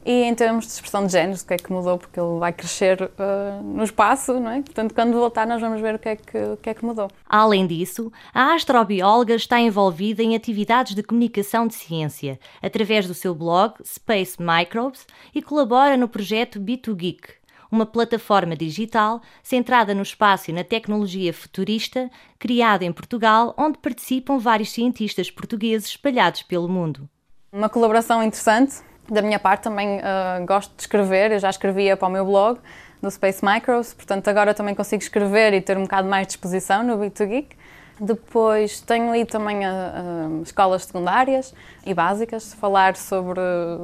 E 0.04 0.22
em 0.22 0.34
termos 0.36 0.66
de 0.66 0.72
expressão 0.72 1.04
de 1.06 1.12
género, 1.12 1.36
o 1.36 1.46
que 1.46 1.54
é 1.54 1.56
que 1.56 1.72
mudou? 1.72 1.98
Porque 1.98 2.18
ele 2.18 2.38
vai 2.38 2.52
crescer 2.52 3.02
uh, 3.02 3.62
no 3.62 3.82
espaço, 3.82 4.38
não 4.38 4.50
é? 4.50 4.62
Portanto, 4.62 4.94
quando 4.94 5.12
voltar, 5.12 5.46
nós 5.46 5.60
vamos 5.60 5.80
ver 5.80 5.96
o 5.96 5.98
que, 5.98 6.08
é 6.08 6.16
que, 6.16 6.38
o 6.38 6.56
que 6.56 6.70
é 6.70 6.74
que 6.74 6.84
mudou. 6.84 7.08
Além 7.28 7.66
disso, 7.66 8.12
a 8.32 8.54
astrobióloga 8.54 9.34
está 9.34 9.60
envolvida 9.60 10.22
em 10.22 10.36
atividades 10.36 10.94
de 10.94 11.02
comunicação 11.02 11.66
de 11.66 11.74
ciência, 11.74 12.38
através 12.62 13.06
do 13.06 13.14
seu 13.14 13.34
blog 13.34 13.74
Space 13.84 14.36
Microbes 14.40 15.06
e 15.34 15.42
colabora 15.42 15.96
no 15.96 16.08
projeto 16.08 16.60
B2Geek, 16.60 17.30
uma 17.70 17.86
plataforma 17.86 18.56
digital 18.56 19.20
centrada 19.42 19.94
no 19.94 20.02
espaço 20.02 20.50
e 20.50 20.54
na 20.54 20.64
tecnologia 20.64 21.32
futurista, 21.32 22.10
criada 22.38 22.84
em 22.84 22.92
Portugal, 22.92 23.54
onde 23.56 23.78
participam 23.78 24.38
vários 24.38 24.70
cientistas 24.70 25.30
portugueses 25.30 25.88
espalhados 25.88 26.42
pelo 26.42 26.68
mundo. 26.68 27.08
Uma 27.52 27.68
colaboração 27.68 28.22
interessante 28.22 28.82
da 29.08 29.22
minha 29.22 29.38
parte 29.38 29.62
também 29.62 29.98
uh, 29.98 30.44
gosto 30.44 30.74
de 30.74 30.82
escrever, 30.82 31.32
eu 31.32 31.38
já 31.38 31.50
escrevia 31.50 31.96
para 31.96 32.08
o 32.08 32.10
meu 32.10 32.24
blog 32.24 32.58
do 33.00 33.10
Space 33.10 33.44
Micros, 33.44 33.94
portanto 33.94 34.28
agora 34.28 34.52
também 34.52 34.74
consigo 34.74 35.02
escrever 35.02 35.52
e 35.54 35.60
ter 35.60 35.76
um 35.76 35.82
bocado 35.82 36.08
mais 36.08 36.26
disposição 36.26 36.82
no 36.82 36.98
Bit2Geek. 36.98 37.48
Depois 37.98 38.80
tenho 38.82 39.14
ido 39.16 39.30
também 39.30 39.64
a, 39.64 39.70
a, 39.70 40.42
escolas 40.42 40.84
secundárias 40.84 41.54
e 41.84 41.94
básicas 41.94 42.52
falar 42.52 42.94
sobre 42.94 43.40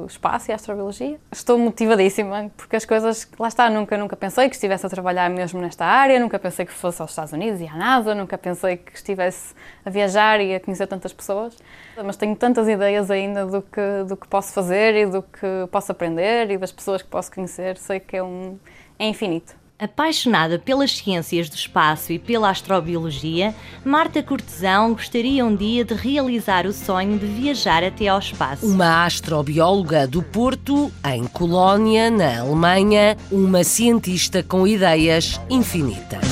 espaço 0.07 0.51
e 0.51 0.53
astrobiologia. 0.53 1.19
Estou 1.31 1.57
motivadíssima 1.57 2.51
porque 2.55 2.75
as 2.75 2.85
coisas, 2.85 3.27
lá 3.39 3.47
está, 3.47 3.69
nunca, 3.71 3.97
nunca 3.97 4.15
pensei 4.15 4.47
que 4.49 4.55
estivesse 4.55 4.85
a 4.85 4.89
trabalhar 4.89 5.29
mesmo 5.31 5.59
nesta 5.59 5.83
área, 5.83 6.19
nunca 6.19 6.37
pensei 6.37 6.63
que 6.63 6.71
fosse 6.71 7.01
aos 7.01 7.09
Estados 7.09 7.33
Unidos 7.33 7.59
e 7.59 7.67
à 7.67 7.75
NASA, 7.75 8.13
nunca 8.13 8.37
pensei 8.37 8.77
que 8.77 8.95
estivesse 8.95 9.55
a 9.83 9.89
viajar 9.89 10.39
e 10.39 10.53
a 10.53 10.59
conhecer 10.59 10.85
tantas 10.85 11.11
pessoas. 11.11 11.57
Mas 12.03 12.15
tenho 12.15 12.35
tantas 12.35 12.67
ideias 12.67 13.09
ainda 13.09 13.47
do 13.47 13.63
que, 13.63 14.03
do 14.07 14.15
que 14.15 14.27
posso 14.27 14.53
fazer 14.53 14.95
e 14.95 15.05
do 15.07 15.23
que 15.23 15.67
posso 15.71 15.91
aprender 15.91 16.51
e 16.51 16.57
das 16.57 16.71
pessoas 16.71 17.01
que 17.01 17.07
posso 17.07 17.31
conhecer. 17.31 17.77
Sei 17.77 17.99
que 17.99 18.17
é, 18.17 18.23
um, 18.23 18.59
é 18.99 19.07
infinito. 19.07 19.62
Apaixonada 19.83 20.57
pelas 20.57 20.95
ciências 20.95 21.49
do 21.49 21.57
espaço 21.57 22.13
e 22.13 22.17
pela 22.17 22.49
astrobiologia, 22.49 23.53
Marta 23.83 24.23
Cortesão 24.23 24.93
gostaria 24.93 25.45
um 25.45 25.53
dia 25.53 25.83
de 25.83 25.93
realizar 25.93 26.65
o 26.65 26.71
sonho 26.71 27.19
de 27.19 27.25
viajar 27.25 27.83
até 27.83 28.07
ao 28.07 28.17
espaço. 28.17 28.65
Uma 28.65 29.03
astrobióloga 29.03 30.07
do 30.07 30.23
Porto, 30.23 30.89
em 31.05 31.25
Colónia, 31.25 32.09
na 32.09 32.39
Alemanha, 32.39 33.17
uma 33.29 33.65
cientista 33.65 34.41
com 34.41 34.65
ideias 34.65 35.37
infinitas. 35.49 36.23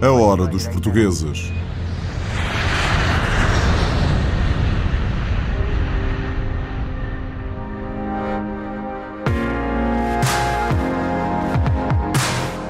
A 0.00 0.10
hora 0.10 0.46
dos 0.46 0.66
portugueses. 0.66 1.52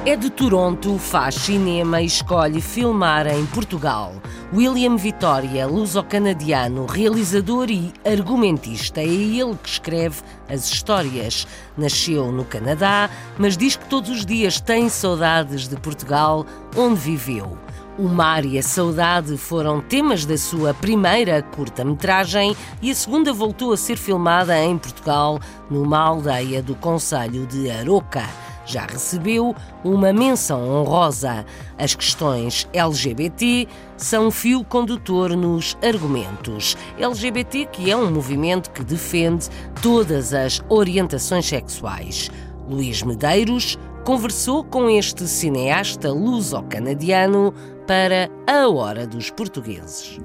É 0.09 0.17
de 0.17 0.31
Toronto, 0.31 0.97
faz 0.97 1.35
cinema 1.35 2.01
e 2.01 2.07
escolhe 2.07 2.63
filmar 2.63 3.27
em 3.27 3.45
Portugal. 3.45 4.15
William 4.55 4.97
Vitória, 4.97 5.67
luso-canadiano, 5.67 6.87
realizador 6.87 7.71
e 7.71 7.93
argumentista, 8.07 9.03
é 9.03 9.05
ele 9.05 9.55
que 9.63 9.69
escreve 9.69 10.23
as 10.49 10.67
histórias. 10.71 11.47
Nasceu 11.77 12.33
no 12.33 12.47
Canadá, 12.47 13.11
mas 13.37 13.55
diz 13.55 13.77
que 13.77 13.85
todos 13.85 14.09
os 14.09 14.25
dias 14.25 14.59
tem 14.59 14.89
saudades 14.89 15.69
de 15.69 15.77
Portugal, 15.77 16.47
onde 16.75 16.99
viveu. 16.99 17.59
O 17.99 18.09
mar 18.09 18.47
e 18.47 18.59
a 18.59 18.63
saudade 18.63 19.37
foram 19.37 19.79
temas 19.79 20.25
da 20.25 20.39
sua 20.39 20.73
primeira 20.73 21.43
curta-metragem 21.43 22.57
e 22.81 22.91
a 22.91 22.95
segunda 22.95 23.31
voltou 23.31 23.75
a 23.75 23.77
ser 23.77 23.99
filmada 23.99 24.59
em 24.59 24.79
Portugal, 24.79 25.39
numa 25.69 25.99
aldeia 25.99 26.63
do 26.63 26.75
Conselho 26.75 27.47
de 27.47 27.71
Aroca 27.71 28.25
já 28.69 28.87
recebeu 28.87 29.57
uma 29.83 30.13
menção 30.13 30.69
honrosa. 30.69 31.45
As 31.79 31.95
questões 31.95 32.69
LGBT 32.73 33.67
são 33.97 34.31
fio 34.31 34.63
condutor 34.63 35.31
nos 35.31 35.77
argumentos. 35.83 36.77
LGBT, 36.99 37.67
que 37.67 37.91
é 37.91 37.97
um 37.97 38.11
movimento 38.11 38.71
que 38.71 38.85
defende 38.85 39.49
todas 39.83 40.35
as 40.35 40.63
orientações 40.69 41.47
sexuais. 41.47 42.31
Luís 42.69 43.03
Medeiros 43.03 43.79
conversou 44.05 44.63
com 44.63 44.91
este 44.91 45.27
cineasta 45.27 46.13
luso-canadiano 46.13 47.55
para 47.87 48.31
a 48.47 48.69
Hora 48.69 49.07
dos 49.07 49.31
Portugueses. 49.31 50.21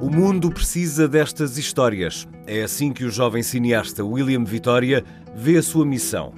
O 0.00 0.10
mundo 0.10 0.50
precisa 0.50 1.08
destas 1.08 1.56
histórias. 1.56 2.28
É 2.46 2.62
assim 2.62 2.92
que 2.92 3.04
o 3.04 3.10
jovem 3.10 3.42
cineasta 3.42 4.04
William 4.04 4.44
Vitória 4.44 5.02
vê 5.34 5.56
a 5.56 5.62
sua 5.62 5.84
missão 5.84 6.32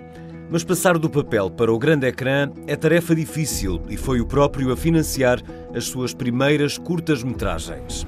mas 0.51 0.65
passar 0.65 0.99
do 0.99 1.11
papel 1.11 1.51
para 1.51 1.73
o 1.73 1.79
grande 1.79 2.07
ecrã 2.07 2.51
é 2.67 2.75
tarefa 2.75 3.15
difícil 3.15 3.81
e 3.89 3.97
foi 3.97 4.21
o 4.21 4.27
próprio 4.27 4.73
a 4.73 4.77
financiar 4.77 5.43
as 5.75 5.85
suas 5.85 6.15
primeiras 6.15 6.79
curtas-metragens. 6.79 8.07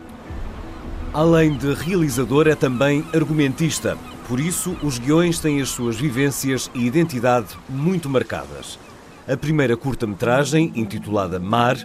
Além 1.12 1.56
de 1.56 1.74
realizador, 1.74 2.46
é 2.46 2.54
também 2.54 3.04
argumentista. 3.12 3.98
Por 4.28 4.38
isso, 4.38 4.76
os 4.82 4.98
guiões 4.98 5.40
têm 5.40 5.60
as 5.60 5.68
suas 5.68 5.96
vivências 5.96 6.70
e 6.72 6.86
identidade 6.86 7.48
muito 7.68 8.08
marcadas. 8.08 8.78
A 9.26 9.36
primeira 9.36 9.76
curta-metragem, 9.76 10.72
intitulada 10.74 11.40
Mar, 11.40 11.76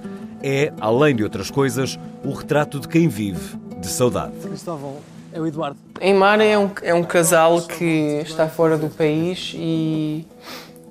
é, 0.44 0.72
além 0.80 1.16
de 1.16 1.24
outras 1.24 1.50
coisas, 1.50 2.00
o 2.24 2.32
retrato 2.32 2.80
de 2.80 2.88
quem 2.88 3.08
vive 3.08 3.58
de 3.80 3.88
saudade. 3.88 4.38
Cristóvão, 4.38 4.98
é 5.36 5.42
o 5.42 5.46
Eduardo. 5.46 5.78
Em 6.00 6.14
Mar 6.14 6.40
é 6.40 6.58
um, 6.58 6.72
é 6.82 6.94
um 6.94 7.04
casal 7.04 7.62
que 7.62 8.22
está 8.24 8.48
fora 8.48 8.78
do 8.78 8.90
país 8.90 9.54
e, 9.54 10.26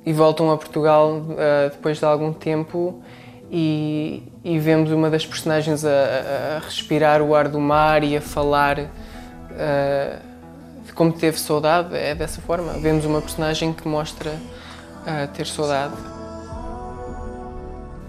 e 0.05 0.13
voltam 0.13 0.51
a 0.51 0.59
Portugal 0.59 1.17
uh, 1.17 1.71
depois 1.71 1.99
de 1.99 2.05
algum 2.05 2.31
tempo 2.31 3.03
e, 3.51 4.23
e, 4.45 4.59
vemos 4.59 4.91
uma 4.91 5.09
das 5.09 5.25
personagens 5.25 5.85
a, 5.85 5.89
a, 6.57 6.59
respirar 6.59 7.23
o 7.23 7.35
ar 7.35 7.49
do 7.49 7.59
mar 7.59 8.05
e 8.05 8.17
a 8.17 8.21
falar 8.21 8.79
uh, 8.81 8.85
de 10.85 10.93
como 10.93 11.13
teve 11.13 11.39
saudade, 11.39 11.97
é 11.97 12.15
dessa 12.15 12.43
forma. 12.43 12.75
Vemos 12.75 13.05
uma 13.07 13.23
personagem 13.23 13.73
que 13.73 13.89
mostra 13.89 14.31
uh, 14.31 15.29
ter 15.33 15.47
saudade. 15.47 15.95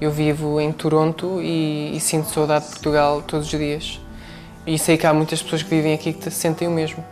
Eu 0.01 0.11
vivo 0.11 0.59
em 0.59 0.73
Toronto 0.73 1.39
e, 1.41 1.95
e 1.95 1.99
sinto 2.01 2.27
saudade 2.29 2.65
de 2.65 2.71
Portugal 2.71 3.21
todos 3.21 3.45
os 3.45 3.57
dias. 3.57 4.04
E 4.67 4.79
sei 4.79 4.97
que 4.97 5.05
há 5.05 5.13
muitas 5.13 5.43
pessoas 5.43 5.61
que 5.61 5.69
vivem 5.69 5.93
aqui 5.93 6.11
que 6.11 6.31
sentem 6.31 6.67
o 6.67 6.71
mesmo. 6.71 7.03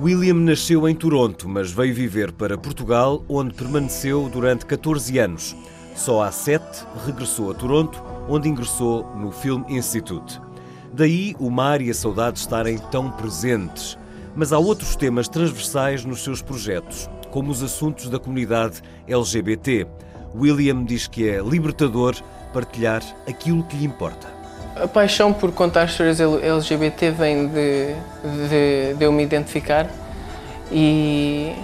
William 0.00 0.34
nasceu 0.34 0.88
em 0.88 0.94
Toronto, 0.94 1.48
mas 1.48 1.70
veio 1.70 1.94
viver 1.94 2.32
para 2.32 2.56
Portugal, 2.56 3.22
onde 3.28 3.54
permaneceu 3.54 4.28
durante 4.28 4.64
14 4.66 5.18
anos. 5.18 5.56
Só 5.94 6.22
há 6.22 6.30
sete 6.30 6.84
regressou 7.06 7.50
a 7.50 7.54
Toronto, 7.54 8.02
onde 8.28 8.48
ingressou 8.48 9.04
no 9.16 9.30
Film 9.30 9.62
Institute. 9.68 10.40
Daí 10.92 11.34
o 11.38 11.50
mar 11.50 11.80
e 11.80 11.90
a 11.90 11.94
saudade 11.94 12.38
estarem 12.38 12.78
tão 12.90 13.10
presentes. 13.10 13.98
Mas 14.34 14.52
há 14.52 14.58
outros 14.58 14.96
temas 14.96 15.28
transversais 15.28 16.04
nos 16.04 16.22
seus 16.22 16.42
projetos, 16.42 17.08
como 17.30 17.50
os 17.50 17.62
assuntos 17.62 18.08
da 18.08 18.18
comunidade 18.18 18.82
LGBT. 19.06 19.86
William 20.34 20.84
diz 20.84 21.06
que 21.06 21.28
é 21.28 21.40
libertador 21.42 22.14
partilhar 22.52 23.02
aquilo 23.26 23.64
que 23.64 23.76
lhe 23.76 23.84
importa. 23.84 24.35
A 24.82 24.86
paixão 24.86 25.32
por 25.32 25.52
contar 25.52 25.86
histórias 25.86 26.20
LGBT 26.20 27.10
vem 27.10 27.48
de, 27.48 27.94
de, 28.48 28.94
de 28.94 29.04
eu 29.04 29.10
me 29.10 29.22
identificar 29.22 29.90
e, 30.70 31.54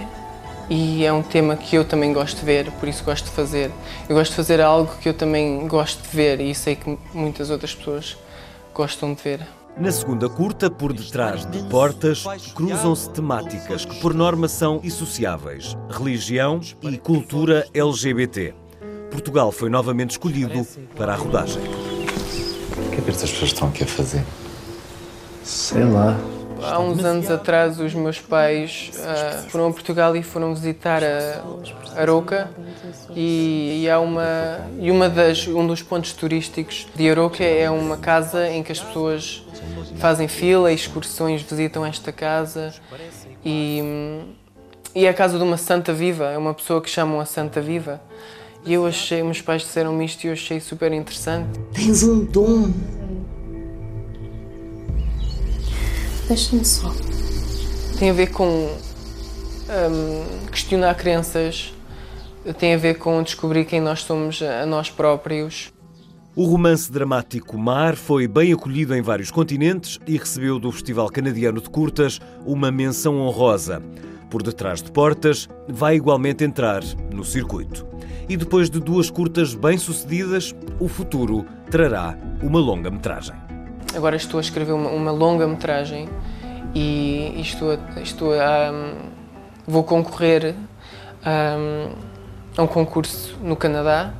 e 0.67 1.05
é 1.05 1.13
um 1.13 1.21
tema 1.21 1.55
que 1.55 1.75
eu 1.75 1.85
também 1.85 2.11
gosto 2.11 2.39
de 2.39 2.45
ver, 2.45 2.71
por 2.71 2.89
isso 2.89 3.03
gosto 3.03 3.25
de 3.25 3.31
fazer. 3.31 3.71
Eu 4.09 4.15
gosto 4.15 4.31
de 4.31 4.37
fazer 4.37 4.59
algo 4.59 4.91
que 4.99 5.07
eu 5.07 5.13
também 5.13 5.67
gosto 5.67 6.01
de 6.01 6.15
ver 6.15 6.41
e 6.41 6.55
sei 6.55 6.75
que 6.75 6.97
muitas 7.13 7.51
outras 7.51 7.75
pessoas 7.75 8.17
gostam 8.73 9.13
de 9.13 9.21
ver. 9.21 9.41
Na 9.77 9.91
segunda 9.91 10.27
curta, 10.27 10.69
por 10.69 10.91
detrás 10.91 11.45
de 11.45 11.59
portas, 11.69 12.23
cruzam-se 12.55 13.09
temáticas 13.11 13.85
que 13.85 13.99
por 13.99 14.13
norma 14.15 14.47
são 14.47 14.79
insociáveis: 14.83 15.77
religião 15.89 16.59
e 16.81 16.97
cultura 16.97 17.67
LGBT. 17.73 18.55
Portugal 19.11 19.51
foi 19.51 19.69
novamente 19.69 20.11
escolhido 20.11 20.65
para 20.95 21.13
a 21.13 21.15
rodagem. 21.15 21.61
O 23.03 23.05
que 23.05 23.11
é 23.11 23.13
que 23.15 23.17
estas 23.17 23.31
pessoas 23.31 23.51
estão 23.51 23.67
aqui 23.67 23.83
a 23.83 23.85
fazer? 23.87 24.23
Sei 25.43 25.83
lá. 25.83 26.17
Há 26.61 26.79
uns 26.79 27.03
anos 27.03 27.29
atrás, 27.29 27.77
os 27.77 27.93
meus 27.93 28.21
pais 28.21 28.91
uh, 28.93 29.49
foram 29.49 29.67
a 29.67 29.73
Portugal 29.73 30.15
e 30.15 30.23
foram 30.23 30.55
visitar 30.55 31.03
a 31.03 31.99
Aroca 31.99 32.49
e, 33.13 33.81
e, 33.83 33.89
há 33.89 33.99
uma 33.99 34.61
e 34.79 34.89
uma 34.89 35.09
das 35.09 35.45
um 35.49 35.67
dos 35.67 35.81
pontos 35.81 36.13
turísticos 36.13 36.87
de 36.95 37.09
Aroca 37.09 37.43
é 37.43 37.69
uma 37.69 37.97
casa 37.97 38.47
em 38.47 38.63
que 38.63 38.71
as 38.71 38.79
pessoas 38.79 39.43
fazem 39.97 40.29
fila, 40.29 40.71
excursões 40.71 41.41
visitam 41.41 41.85
esta 41.85 42.13
casa 42.13 42.73
e, 43.43 43.81
e 44.95 45.05
é 45.05 45.09
a 45.09 45.13
casa 45.13 45.37
de 45.37 45.43
uma 45.43 45.57
santa 45.57 45.91
viva, 45.91 46.31
é 46.31 46.37
uma 46.37 46.53
pessoa 46.53 46.81
que 46.81 46.89
chamam 46.89 47.19
a 47.19 47.25
santa 47.25 47.59
viva. 47.59 47.99
E 48.65 48.73
eu 48.73 48.85
achei, 48.85 49.21
meus 49.21 49.41
pais 49.41 49.63
disseram-me 49.63 50.05
isto 50.05 50.23
e 50.23 50.27
eu 50.27 50.33
achei 50.33 50.59
super 50.59 50.91
interessante. 50.93 51.59
Tens 51.73 52.03
um 52.03 52.23
dom. 52.23 52.71
Deixa-me 56.27 56.63
só. 56.63 56.93
Tem 57.99 58.09
a 58.09 58.13
ver 58.13 58.31
com 58.31 58.47
hum, 58.47 60.47
questionar 60.49 60.95
crenças, 60.95 61.73
tem 62.57 62.73
a 62.73 62.77
ver 62.77 62.97
com 62.97 63.21
descobrir 63.21 63.65
quem 63.65 63.81
nós 63.81 64.01
somos 64.01 64.41
a 64.41 64.65
nós 64.65 64.89
próprios. 64.89 65.73
O 66.35 66.45
romance 66.45 66.91
dramático 66.91 67.57
Mar 67.57 67.95
foi 67.95 68.27
bem 68.27 68.53
acolhido 68.53 68.95
em 68.95 69.01
vários 69.01 69.29
continentes 69.29 69.99
e 70.07 70.17
recebeu 70.17 70.57
do 70.57 70.71
Festival 70.71 71.09
Canadiano 71.09 71.61
de 71.61 71.69
Curtas 71.69 72.19
uma 72.45 72.71
menção 72.71 73.19
honrosa. 73.19 73.83
Por 74.31 74.41
detrás 74.41 74.81
de 74.81 74.91
portas, 74.91 75.47
vai 75.67 75.95
igualmente 75.95 76.43
entrar 76.43 76.81
no 77.13 77.23
circuito. 77.23 77.92
E 78.27 78.37
depois 78.37 78.69
de 78.69 78.79
duas 78.79 79.09
curtas 79.09 79.53
bem-sucedidas, 79.53 80.55
o 80.79 80.87
futuro 80.87 81.45
trará 81.69 82.17
uma 82.41 82.59
longa-metragem. 82.59 83.35
Agora 83.95 84.15
estou 84.15 84.37
a 84.37 84.41
escrever 84.41 84.71
uma, 84.73 84.89
uma 84.89 85.11
longa-metragem 85.11 86.09
e 86.73 87.39
estou, 87.39 87.77
estou 88.01 88.33
a, 88.33 88.71
um, 88.71 89.09
vou 89.67 89.83
concorrer 89.83 90.55
um, 91.25 91.91
a 92.57 92.63
um 92.63 92.67
concurso 92.67 93.37
no 93.41 93.55
Canadá 93.55 94.13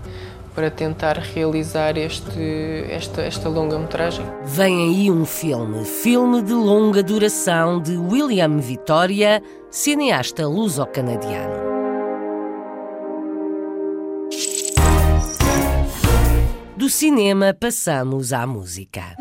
para 0.53 0.69
tentar 0.69 1.17
realizar 1.17 1.97
este, 1.97 2.85
esta, 2.89 3.21
esta 3.21 3.49
longa-metragem. 3.49 4.25
Vem 4.45 4.89
aí 4.89 5.11
um 5.11 5.25
filme, 5.25 5.83
filme 5.83 6.43
de 6.43 6.53
longa 6.53 7.01
duração 7.01 7.81
de 7.81 7.97
William 7.97 8.59
Vitória, 8.59 9.41
cineasta 9.71 10.47
luso-canadiano. 10.47 11.72
Do 16.83 16.89
cinema 16.89 17.55
passamos 17.57 18.33
à 18.33 18.45
música. 18.45 19.15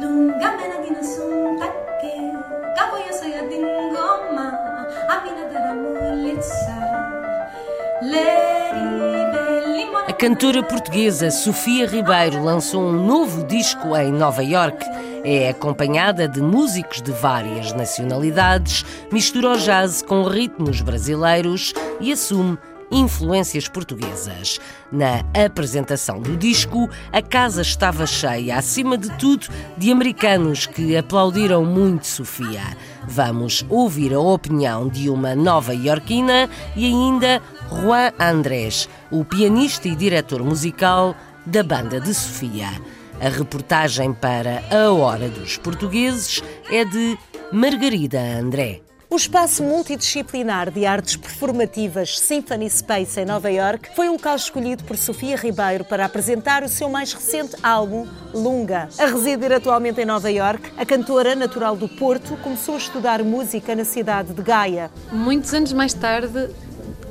A 10.08 10.12
cantora 10.12 10.64
portuguesa 10.64 11.30
Sofia 11.30 11.86
Ribeiro 11.86 12.42
lançou 12.42 12.82
um 12.82 13.06
novo 13.06 13.46
disco 13.46 13.96
em 13.96 14.10
Nova 14.10 14.42
York. 14.42 14.84
É 15.22 15.50
acompanhada 15.50 16.26
de 16.26 16.42
músicos 16.42 17.00
de 17.00 17.12
várias 17.12 17.72
nacionalidades, 17.72 18.84
mistura 19.12 19.50
o 19.50 19.56
jazz 19.56 20.02
com 20.02 20.24
ritmos 20.24 20.80
brasileiros 20.80 21.72
e 22.00 22.12
assume 22.12 22.58
influências 22.92 23.66
portuguesas. 23.66 24.60
Na 24.92 25.24
apresentação 25.44 26.20
do 26.20 26.36
disco, 26.36 26.88
a 27.10 27.22
casa 27.22 27.62
estava 27.62 28.06
cheia, 28.06 28.56
acima 28.56 28.98
de 28.98 29.10
tudo, 29.18 29.48
de 29.76 29.90
americanos 29.90 30.66
que 30.66 30.96
aplaudiram 30.96 31.64
muito 31.64 32.06
Sofia. 32.06 32.76
Vamos 33.08 33.64
ouvir 33.68 34.12
a 34.12 34.20
opinião 34.20 34.88
de 34.88 35.08
uma 35.08 35.34
nova 35.34 35.74
iorquina 35.74 36.48
e 36.76 36.86
ainda 36.86 37.42
Juan 37.68 38.12
Andrés, 38.18 38.88
o 39.10 39.24
pianista 39.24 39.88
e 39.88 39.96
diretor 39.96 40.44
musical 40.44 41.16
da 41.46 41.62
banda 41.62 41.98
de 42.00 42.12
Sofia. 42.12 42.68
A 43.20 43.28
reportagem 43.28 44.12
para 44.12 44.62
A 44.70 44.92
Hora 44.92 45.28
dos 45.28 45.56
Portugueses 45.56 46.42
é 46.70 46.84
de 46.84 47.18
Margarida 47.52 48.20
André. 48.20 48.82
O 49.12 49.16
espaço 49.16 49.62
multidisciplinar 49.62 50.70
de 50.70 50.86
artes 50.86 51.16
performativas 51.16 52.18
Symphony 52.18 52.70
Space 52.70 53.20
em 53.20 53.26
Nova 53.26 53.50
York 53.50 53.90
foi 53.94 54.08
o 54.08 54.12
local 54.12 54.34
escolhido 54.36 54.84
por 54.84 54.96
Sofia 54.96 55.36
Ribeiro 55.36 55.84
para 55.84 56.06
apresentar 56.06 56.62
o 56.62 56.68
seu 56.68 56.88
mais 56.88 57.12
recente 57.12 57.54
álbum, 57.62 58.08
Lunga. 58.32 58.88
A 58.98 59.04
residir 59.04 59.52
atualmente 59.52 60.00
em 60.00 60.06
Nova 60.06 60.30
York, 60.30 60.72
a 60.78 60.86
cantora 60.86 61.34
natural 61.34 61.76
do 61.76 61.90
Porto 61.90 62.38
começou 62.38 62.74
a 62.74 62.78
estudar 62.78 63.22
música 63.22 63.76
na 63.76 63.84
cidade 63.84 64.32
de 64.32 64.40
Gaia. 64.40 64.90
Muitos 65.12 65.52
anos 65.52 65.74
mais 65.74 65.92
tarde, 65.92 66.48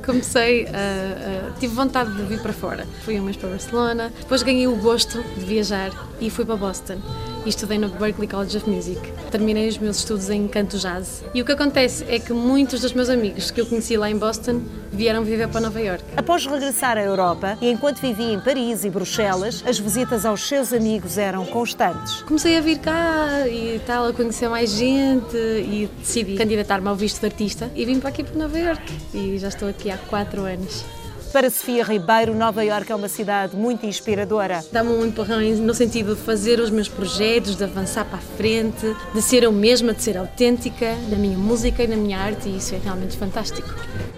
comecei 0.04 0.66
a, 0.66 1.50
a, 1.50 1.60
tive 1.60 1.72
vontade 1.72 2.12
de 2.16 2.22
vir 2.24 2.42
para 2.42 2.52
fora. 2.52 2.84
Fui 3.04 3.20
um 3.20 3.22
mês 3.22 3.36
para 3.36 3.50
Barcelona, 3.50 4.12
depois 4.18 4.42
ganhei 4.42 4.66
o 4.66 4.74
gosto 4.74 5.22
de 5.22 5.44
viajar 5.44 5.92
e 6.20 6.28
fui 6.30 6.44
para 6.44 6.56
Boston 6.56 6.98
e 7.44 7.48
estudei 7.48 7.78
no 7.78 7.88
Berklee 7.88 8.28
College 8.28 8.56
of 8.56 8.68
Music. 8.68 9.00
Terminei 9.30 9.68
os 9.68 9.78
meus 9.78 9.98
estudos 9.98 10.30
em 10.30 10.46
canto 10.48 10.78
jazz. 10.78 11.24
E 11.34 11.42
o 11.42 11.44
que 11.44 11.52
acontece 11.52 12.04
é 12.08 12.18
que 12.18 12.32
muitos 12.32 12.80
dos 12.80 12.92
meus 12.92 13.08
amigos 13.08 13.50
que 13.50 13.60
eu 13.60 13.66
conheci 13.66 13.96
lá 13.96 14.10
em 14.10 14.16
Boston 14.16 14.62
vieram 14.92 15.24
viver 15.24 15.48
para 15.48 15.60
Nova 15.60 15.80
York. 15.80 16.04
Após 16.16 16.46
regressar 16.46 16.98
à 16.98 17.02
Europa 17.02 17.56
e 17.60 17.70
enquanto 17.70 18.00
vivia 18.00 18.32
em 18.32 18.40
Paris 18.40 18.84
e 18.84 18.90
Bruxelas, 18.90 19.62
as 19.66 19.78
visitas 19.78 20.26
aos 20.26 20.46
seus 20.46 20.72
amigos 20.72 21.18
eram 21.18 21.44
constantes. 21.46 22.22
Comecei 22.22 22.56
a 22.58 22.60
vir 22.60 22.78
cá 22.78 23.48
e 23.48 23.80
tal, 23.86 24.08
a 24.08 24.12
conhecer 24.12 24.48
mais 24.48 24.70
gente 24.70 25.36
e 25.36 25.88
decidi 25.98 26.36
candidatar-me 26.36 26.88
ao 26.88 26.96
visto 26.96 27.20
de 27.20 27.26
artista 27.26 27.70
e 27.74 27.84
vim 27.84 27.98
para 27.98 28.10
aqui 28.10 28.22
para 28.22 28.38
Nova 28.38 28.58
York. 28.58 28.92
E 29.14 29.38
já 29.38 29.48
estou 29.48 29.68
aqui 29.68 29.90
há 29.90 29.98
quatro 29.98 30.42
anos. 30.42 31.01
Para 31.32 31.48
Sofia 31.48 31.82
Ribeiro, 31.82 32.34
Nova 32.34 32.62
Iorque 32.62 32.92
é 32.92 32.94
uma 32.94 33.08
cidade 33.08 33.56
muito 33.56 33.86
inspiradora. 33.86 34.62
Dá-me 34.70 34.90
um 34.90 35.06
empurrão 35.06 35.40
no 35.40 35.72
sentido 35.72 36.14
de 36.14 36.20
fazer 36.20 36.60
os 36.60 36.68
meus 36.68 36.90
projetos, 36.90 37.56
de 37.56 37.64
avançar 37.64 38.04
para 38.04 38.18
a 38.18 38.20
frente, 38.20 38.94
de 39.14 39.22
ser 39.22 39.42
eu 39.42 39.50
mesma, 39.50 39.94
de 39.94 40.02
ser 40.02 40.18
autêntica 40.18 40.94
na 41.08 41.16
minha 41.16 41.38
música 41.38 41.84
e 41.84 41.86
na 41.86 41.96
minha 41.96 42.18
arte 42.18 42.50
e 42.50 42.58
isso 42.58 42.74
é 42.74 42.78
realmente 42.78 43.16
fantástico. 43.16 43.66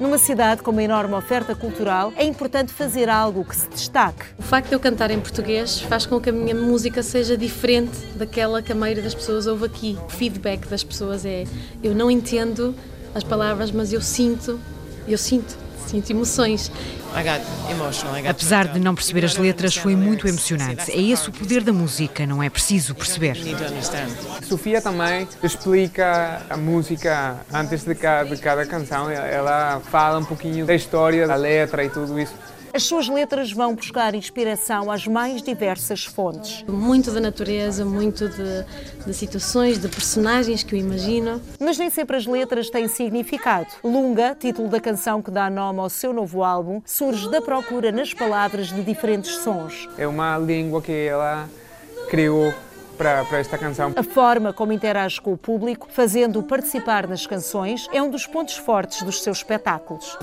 Numa 0.01 0.19
cidade 0.19 0.61
com 0.61 0.73
uma 0.73 0.83
enorme 0.83 1.15
oferta 1.15 1.55
cultural, 1.55 2.13
é 2.17 2.25
importante 2.25 2.73
fazer 2.73 3.09
algo 3.09 3.45
que 3.45 3.55
se 3.55 3.69
destaque. 3.69 4.25
O 4.37 4.43
facto 4.43 4.71
de 4.71 4.75
eu 4.75 4.81
cantar 4.81 5.13
em 5.13 5.21
português 5.21 5.79
faz 5.83 6.07
com 6.07 6.21
que 6.21 6.31
a 6.31 6.33
minha 6.33 6.55
música 6.55 7.01
seja 7.01 7.37
diferente 7.37 7.97
daquela 8.17 8.61
que 8.61 8.73
a 8.73 8.75
maioria 8.75 9.05
das 9.05 9.15
pessoas 9.15 9.47
ouve 9.47 9.67
aqui. 9.67 9.97
O 10.05 10.11
feedback 10.11 10.67
das 10.67 10.83
pessoas 10.83 11.25
é: 11.25 11.45
eu 11.81 11.95
não 11.95 12.11
entendo 12.11 12.75
as 13.15 13.23
palavras, 13.23 13.71
mas 13.71 13.93
eu 13.93 14.01
sinto, 14.01 14.59
eu 15.07 15.17
sinto 15.17 15.64
sinto 15.89 16.11
emoções. 16.11 16.71
Apesar 18.29 18.69
de 18.69 18.81
não 18.81 18.95
perceber 18.95 19.25
as 19.25 19.37
letras, 19.37 19.77
foi 19.77 19.95
muito 19.95 20.27
emocionante. 20.27 20.91
É 20.91 21.01
esse 21.01 21.29
o 21.29 21.33
poder 21.33 21.63
da 21.63 21.73
música, 21.73 22.27
não 22.27 22.43
é 22.43 22.51
preciso 22.51 22.95
perceber. 22.95 23.37
Sofia 24.43 24.81
também 24.81 25.29
explica 25.43 26.43
a 26.49 26.57
música 26.57 27.37
antes 27.53 27.85
de 27.85 27.95
cada, 27.95 28.35
de 28.35 28.41
cada 28.41 28.67
canção. 28.67 29.11
Ela 29.11 29.81
fala 29.91 30.19
um 30.19 30.25
pouquinho 30.25 30.67
da 30.67 30.75
história, 30.75 31.27
da 31.27 31.37
letra 31.37 31.85
e 31.85 31.91
tudo 31.91 32.19
isso. 32.19 32.35
As 32.75 32.83
suas 32.83 33.09
letras 33.09 33.53
vão 33.53 33.77
buscar 33.77 34.17
inspiração 34.17 34.91
às 34.91 35.07
mais 35.07 35.41
diversas 35.41 36.05
fontes. 36.05 36.65
Muito 36.67 37.13
da 37.13 37.21
natureza, 37.21 37.85
muito 37.85 38.29
de, 38.29 39.05
de, 39.07 39.15
situações, 39.15 39.79
de 39.79 39.87
personagens 39.87 40.65
que 40.65 40.75
eu 40.75 40.81
imagino. 40.81 41.41
Mas 41.61 41.79
nem 41.79 41.89
sempre 41.89 42.17
as 42.17 42.27
letras 42.27 42.69
têm 42.69 42.89
significado. 42.89 43.69
Lunga, 43.85 44.35
título 44.35 44.69
da 44.69 44.81
canção 44.81 45.23
que 45.23 45.31
dá 45.31 45.49
nome 45.49 45.79
ao 45.79 45.89
seu 45.89 46.13
novo 46.13 46.43
álbum, 46.43 46.83
surge 46.85 47.31
da 47.31 47.41
procura 47.41 47.93
nas 47.93 48.13
palavras 48.13 48.73
de 48.73 48.83
diferentes 48.83 49.37
sons. 49.37 49.89
É 49.97 50.09
uma 50.09 50.37
língua 50.37 50.83
que 50.83 51.07
ela 51.07 51.49
criou 52.11 52.53
para, 52.95 53.25
para 53.25 53.39
esta 53.39 53.59
canção. 53.59 53.93
A 53.97 54.03
forma 54.03 54.53
como 54.53 54.73
interage 54.73 55.21
com 55.21 55.33
o 55.33 55.37
público, 55.37 55.89
fazendo-o 55.91 56.43
participar 56.43 57.07
nas 57.07 57.27
canções, 57.27 57.89
é 57.93 58.03
um 58.03 58.11
dos 58.11 58.27
pontos 58.27 58.57
fortes 58.57 59.03
dos 59.03 59.23
seus 59.23 59.39
espetáculos. 59.39 60.17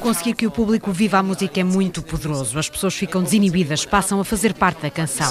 Conseguir 0.00 0.34
que 0.34 0.46
o 0.46 0.50
público 0.50 0.92
viva 0.92 1.18
a 1.18 1.22
música 1.22 1.60
é 1.60 1.64
muito 1.64 2.02
poderoso. 2.02 2.58
As 2.58 2.68
pessoas 2.68 2.94
ficam 2.94 3.22
desinibidas, 3.22 3.84
passam 3.84 4.20
a 4.20 4.24
fazer 4.24 4.54
parte 4.54 4.82
da 4.82 4.90
canção. 4.90 5.30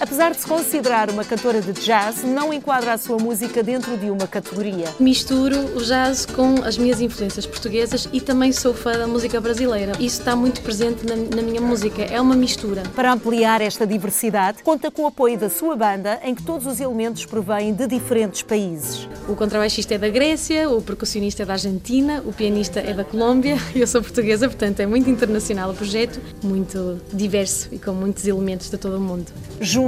Apesar 0.00 0.30
de 0.30 0.40
se 0.40 0.46
considerar 0.46 1.10
uma 1.10 1.24
cantora 1.24 1.60
de 1.60 1.72
jazz, 1.72 2.22
não 2.22 2.52
enquadra 2.52 2.92
a 2.92 2.98
sua 2.98 3.16
música 3.16 3.64
dentro 3.64 3.96
de 3.96 4.10
uma 4.10 4.28
categoria. 4.28 4.86
Misturo 5.00 5.56
o 5.76 5.82
jazz 5.82 6.24
com 6.24 6.62
as 6.62 6.78
minhas 6.78 7.00
influências 7.00 7.44
portuguesas 7.46 8.08
e 8.12 8.20
também 8.20 8.52
sou 8.52 8.72
fã 8.72 8.92
da 8.92 9.08
música 9.08 9.40
brasileira. 9.40 9.92
Isso 9.98 10.20
está 10.20 10.36
muito 10.36 10.60
presente 10.62 11.04
na, 11.04 11.16
na 11.16 11.42
minha 11.42 11.60
música, 11.60 12.02
é 12.02 12.20
uma 12.20 12.36
mistura. 12.36 12.84
Para 12.94 13.12
ampliar 13.12 13.60
esta 13.60 13.84
diversidade, 13.84 14.62
conta 14.62 14.88
com 14.88 15.02
o 15.02 15.06
apoio 15.08 15.36
da 15.36 15.50
sua 15.50 15.74
banda, 15.74 16.20
em 16.22 16.32
que 16.32 16.44
todos 16.44 16.66
os 16.66 16.80
elementos 16.80 17.26
provêm 17.26 17.74
de 17.74 17.88
diferentes 17.88 18.42
países. 18.42 19.08
O 19.28 19.34
contrabaixista 19.34 19.96
é 19.96 19.98
da 19.98 20.08
Grécia, 20.08 20.70
o 20.70 20.80
percussionista 20.80 21.42
é 21.42 21.46
da 21.46 21.54
Argentina, 21.54 22.22
o 22.24 22.32
pianista 22.32 22.78
é 22.78 22.92
da 22.92 23.02
Colômbia, 23.02 23.56
eu 23.74 23.86
sou 23.86 24.00
portuguesa, 24.00 24.48
portanto 24.48 24.78
é 24.78 24.86
muito 24.86 25.10
internacional 25.10 25.70
o 25.70 25.74
projeto, 25.74 26.20
muito 26.42 27.00
diverso 27.12 27.68
e 27.72 27.78
com 27.78 27.90
muitos 27.92 28.26
elementos 28.28 28.70
de 28.70 28.78
todo 28.78 28.96
o 28.96 29.00
mundo. 29.00 29.26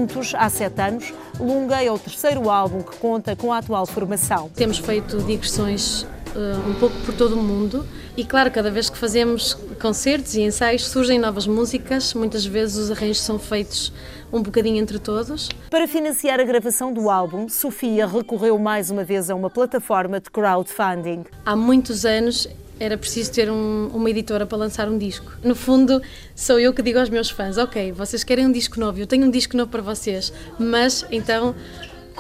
Juntos, 0.01 0.35
há 0.35 0.49
sete 0.49 0.81
anos, 0.81 1.13
Lunga 1.39 1.85
é 1.85 1.93
o 1.93 1.99
terceiro 1.99 2.49
álbum 2.49 2.81
que 2.81 2.97
conta 2.97 3.37
com 3.37 3.53
a 3.53 3.59
atual 3.59 3.85
formação. 3.85 4.49
Temos 4.57 4.79
feito 4.79 5.19
digressões 5.19 6.07
uh, 6.35 6.71
um 6.71 6.73
pouco 6.81 6.97
por 7.05 7.15
todo 7.15 7.35
o 7.35 7.43
mundo 7.43 7.87
e, 8.17 8.25
claro, 8.25 8.51
cada 8.51 8.71
vez 8.71 8.89
que 8.89 8.97
fazemos 8.97 9.53
concertos 9.79 10.37
e 10.37 10.41
ensaios 10.41 10.87
surgem 10.87 11.19
novas 11.19 11.47
músicas, 11.47 12.15
muitas 12.15 12.47
vezes 12.47 12.79
os 12.79 12.91
arranjos 12.91 13.21
são 13.21 13.39
feitos 13.39 13.93
um 14.33 14.41
bocadinho 14.43 14.79
entre 14.79 14.99
todos. 14.99 15.51
Para 15.69 15.87
financiar 15.87 16.41
a 16.41 16.45
gravação 16.45 16.95
do 16.95 17.11
álbum, 17.11 17.47
Sofia 17.47 18.07
recorreu 18.07 18.59
mais 18.59 18.91
uma 18.91 19.05
vez 19.05 19.29
a 19.29 19.35
uma 19.35 19.51
plataforma 19.51 20.19
de 20.19 20.31
crowdfunding. 20.31 21.25
Há 21.45 21.55
muitos 21.55 22.07
anos 22.07 22.49
era 22.81 22.97
preciso 22.97 23.31
ter 23.31 23.51
um, 23.51 23.89
uma 23.93 24.09
editora 24.09 24.47
para 24.47 24.57
lançar 24.57 24.89
um 24.89 24.97
disco. 24.97 25.31
No 25.45 25.55
fundo, 25.55 26.01
sou 26.35 26.59
eu 26.59 26.73
que 26.73 26.81
digo 26.81 26.99
aos 26.99 27.11
meus 27.11 27.29
fãs: 27.29 27.59
ok, 27.59 27.93
vocês 27.93 28.25
querem 28.25 28.47
um 28.47 28.53
disco 28.53 28.81
novo, 28.81 28.99
eu 28.99 29.07
tenho 29.07 29.27
um 29.27 29.31
disco 29.31 29.55
novo 29.55 29.71
para 29.71 29.83
vocês, 29.83 30.33
mas 30.59 31.05
então 31.13 31.55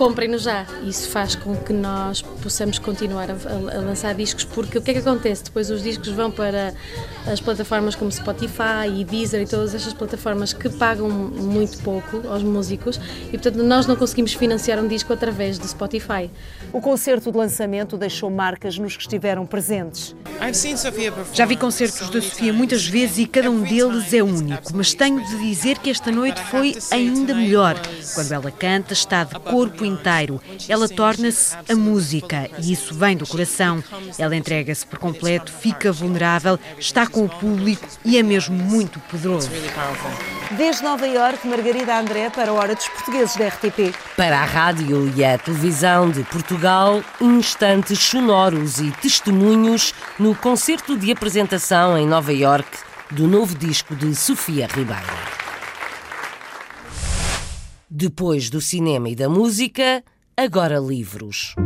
comprem-nos 0.00 0.44
já. 0.44 0.64
Isso 0.82 1.10
faz 1.10 1.34
com 1.34 1.54
que 1.54 1.74
nós 1.74 2.22
possamos 2.22 2.78
continuar 2.78 3.30
a, 3.30 3.34
a, 3.34 3.76
a, 3.76 3.80
lançar 3.82 4.14
discos, 4.14 4.44
porque 4.44 4.78
o 4.78 4.80
que 4.80 4.92
é 4.92 4.94
que 4.94 5.00
acontece? 5.00 5.44
Depois 5.44 5.68
os 5.70 5.82
discos 5.82 6.08
vão 6.08 6.30
para 6.30 6.72
as 7.30 7.38
plataformas 7.38 7.94
como 7.94 8.10
Spotify 8.10 8.88
e 8.96 9.04
Deezer 9.04 9.42
e 9.42 9.46
todas 9.46 9.74
estas 9.74 9.92
plataformas 9.92 10.54
que 10.54 10.70
pagam 10.70 11.10
muito 11.10 11.82
pouco 11.82 12.26
aos 12.28 12.42
músicos 12.42 12.98
e, 13.26 13.32
portanto, 13.32 13.62
nós 13.62 13.86
não 13.86 13.94
conseguimos 13.94 14.32
financiar 14.32 14.78
um 14.78 14.88
disco 14.88 15.12
através 15.12 15.58
do 15.58 15.68
Spotify. 15.68 16.30
O 16.72 16.80
concerto 16.80 17.30
de 17.30 17.36
lançamento 17.36 17.98
deixou 17.98 18.30
marcas 18.30 18.78
nos 18.78 18.96
que 18.96 19.02
estiveram 19.02 19.44
presentes. 19.44 20.16
Já 21.34 21.44
vi 21.44 21.56
concertos 21.56 22.08
da 22.08 22.22
Sofia 22.22 22.54
muitas 22.54 22.86
vezes 22.86 23.18
e 23.18 23.26
cada 23.26 23.50
um 23.50 23.60
deles 23.60 24.14
é 24.14 24.22
único, 24.22 24.74
mas 24.74 24.94
tenho 24.94 25.22
de 25.22 25.36
dizer 25.46 25.76
que 25.76 25.90
esta 25.90 26.10
noite 26.10 26.40
foi 26.44 26.74
ainda 26.90 27.34
melhor. 27.34 27.78
Quando 28.14 28.32
ela 28.32 28.50
canta, 28.50 28.94
está 28.94 29.24
de 29.24 29.38
corpo 29.40 29.89
inteiro. 29.90 30.40
Ela 30.68 30.88
torna-se 30.88 31.56
a 31.68 31.74
música 31.74 32.48
e 32.58 32.72
isso 32.72 32.94
vem 32.94 33.16
do 33.16 33.26
coração. 33.26 33.82
Ela 34.18 34.36
entrega-se 34.36 34.86
por 34.86 34.98
completo, 34.98 35.52
fica 35.52 35.92
vulnerável, 35.92 36.58
está 36.78 37.06
com 37.06 37.24
o 37.24 37.28
público 37.28 37.86
e 38.04 38.18
é 38.18 38.22
mesmo 38.22 38.56
muito 38.56 38.98
poderoso. 39.00 39.50
Desde 40.52 40.82
Nova 40.82 41.06
Iorque, 41.06 41.46
Margarida 41.46 41.98
André 41.98 42.30
para 42.30 42.50
a 42.50 42.54
Hora 42.54 42.74
dos 42.74 42.88
Portugueses 42.88 43.36
da 43.36 43.48
RTP. 43.48 43.94
Para 44.16 44.40
a 44.40 44.44
rádio 44.44 45.12
e 45.16 45.24
a 45.24 45.38
televisão 45.38 46.10
de 46.10 46.22
Portugal, 46.24 47.02
instantes 47.20 47.98
sonoros 47.98 48.80
e 48.80 48.90
testemunhos 48.92 49.94
no 50.18 50.34
concerto 50.34 50.96
de 50.96 51.12
apresentação 51.12 51.96
em 51.96 52.06
Nova 52.06 52.32
Iorque 52.32 52.78
do 53.10 53.26
novo 53.26 53.56
disco 53.56 53.94
de 53.94 54.14
Sofia 54.14 54.66
Ribeiro. 54.66 55.49
Depois 57.92 58.48
do 58.48 58.60
cinema 58.60 59.08
e 59.08 59.16
da 59.16 59.28
música, 59.28 60.04
agora 60.36 60.78
livros. 60.78 61.56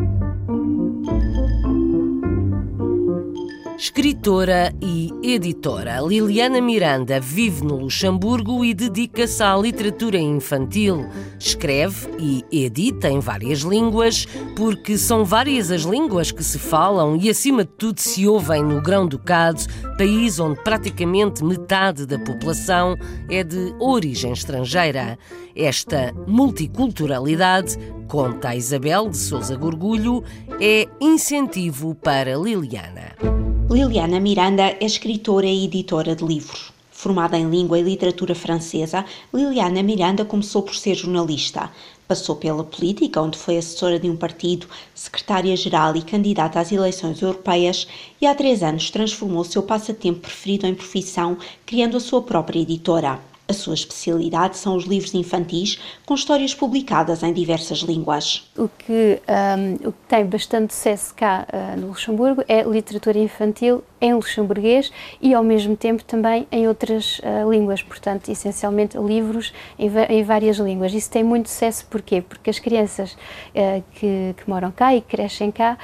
Escritora 3.85 4.75
e 4.81 5.13
editora, 5.23 6.01
Liliana 6.01 6.59
Miranda 6.59 7.21
vive 7.21 7.63
no 7.63 7.77
Luxemburgo 7.77 8.65
e 8.65 8.73
dedica-se 8.73 9.43
à 9.43 9.55
literatura 9.55 10.17
infantil. 10.17 11.07
Escreve 11.39 12.09
e 12.19 12.65
edita 12.65 13.11
em 13.11 13.21
várias 13.21 13.59
línguas, 13.59 14.27
porque 14.57 14.97
são 14.97 15.23
várias 15.23 15.71
as 15.71 15.83
línguas 15.83 16.33
que 16.33 16.43
se 16.43 16.59
falam 16.59 17.15
e, 17.15 17.29
acima 17.29 17.63
de 17.63 17.73
tudo, 17.73 18.01
se 18.01 18.27
ouvem 18.27 18.65
no 18.65 18.81
Grão-Ducado, 18.81 19.61
país 19.99 20.41
onde 20.41 20.65
praticamente 20.65 21.45
metade 21.45 22.07
da 22.07 22.19
população 22.19 22.97
é 23.29 23.45
de 23.45 23.75
origem 23.79 24.33
estrangeira. 24.33 25.19
Esta 25.55 26.11
multiculturalidade, 26.27 27.77
conta 28.09 28.49
a 28.49 28.57
Isabel 28.57 29.11
de 29.11 29.19
Souza 29.19 29.55
Gorgulho, 29.57 30.25
é 30.59 30.89
incentivo 31.03 31.95
para 31.95 32.35
Liliana. 32.35 33.54
Liliana 33.71 34.21
Miranda 34.21 34.63
é 34.63 34.85
escritora 34.85 35.47
e 35.47 35.65
editora 35.65 36.15
de 36.15 36.23
livros. 36.23 36.71
Formada 36.91 37.39
em 37.39 37.49
língua 37.49 37.79
e 37.79 37.83
literatura 37.83 38.35
francesa, 38.35 39.07
Liliana 39.33 39.83
Miranda 39.83 40.25
começou 40.25 40.63
por 40.63 40.77
ser 40.77 40.95
jornalista. 40.95 41.71
Passou 42.07 42.37
pela 42.37 42.63
política, 42.63 43.23
onde 43.23 43.39
foi 43.39 43.57
assessora 43.57 43.99
de 43.99 44.09
um 44.11 44.17
partido, 44.17 44.67
secretária-geral 44.95 45.97
e 45.97 46.03
candidata 46.03 46.61
às 46.61 46.71
eleições 46.71 47.21
europeias, 47.23 47.89
e 48.21 48.27
há 48.27 48.35
três 48.35 48.63
anos 48.63 48.91
transformou 48.91 49.43
seu 49.45 49.63
passatempo 49.63 50.21
preferido 50.21 50.67
em 50.67 50.75
profissão, 50.75 51.39
criando 51.65 51.97
a 51.97 52.01
sua 52.01 52.23
própria 52.23 52.61
editora. 52.61 53.19
A 53.47 53.53
sua 53.53 53.75
especialidade 53.75 54.57
são 54.57 54.75
os 54.75 54.85
livros 54.85 55.13
infantis 55.13 55.79
com 56.07 56.15
histórias 56.15 56.55
publicadas 56.55 57.23
em 57.23 57.31
diversas 57.31 57.81
línguas. 57.81 58.51
O 58.57 58.71
que, 58.71 59.21
um, 59.29 59.89
o 59.89 59.93
que 59.93 59.99
tem 60.09 60.25
bastante 60.25 60.73
sucesso 60.73 61.15
cá 61.15 61.47
uh, 61.53 61.79
no 61.79 61.89
Luxemburgo 61.89 62.43
é 62.49 62.63
literatura 62.63 63.19
infantil 63.19 63.85
em 64.01 64.15
luxemburguês 64.15 64.91
e 65.21 65.35
ao 65.35 65.43
mesmo 65.43 65.77
tempo 65.77 66.03
também 66.05 66.47
em 66.51 66.67
outras 66.67 67.19
uh, 67.19 67.51
línguas, 67.51 67.83
portanto, 67.83 68.31
essencialmente 68.31 68.97
livros 68.97 69.53
em, 69.79 69.91
em, 70.09 70.23
várias 70.23 70.57
línguas. 70.57 70.95
Isso 70.95 71.11
tem 71.11 71.23
muito 71.23 71.51
sucesso 71.51 71.87
porquê? 71.91 72.23
Porque 72.23 72.49
as 72.49 72.59
crianças 72.59 73.13
uh, 73.13 73.85
que, 73.93 74.35
que, 74.39 74.49
moram 74.49 74.71
cá 74.71 74.95
e 74.95 75.03
crescem 75.03 75.51
cá 75.51 75.77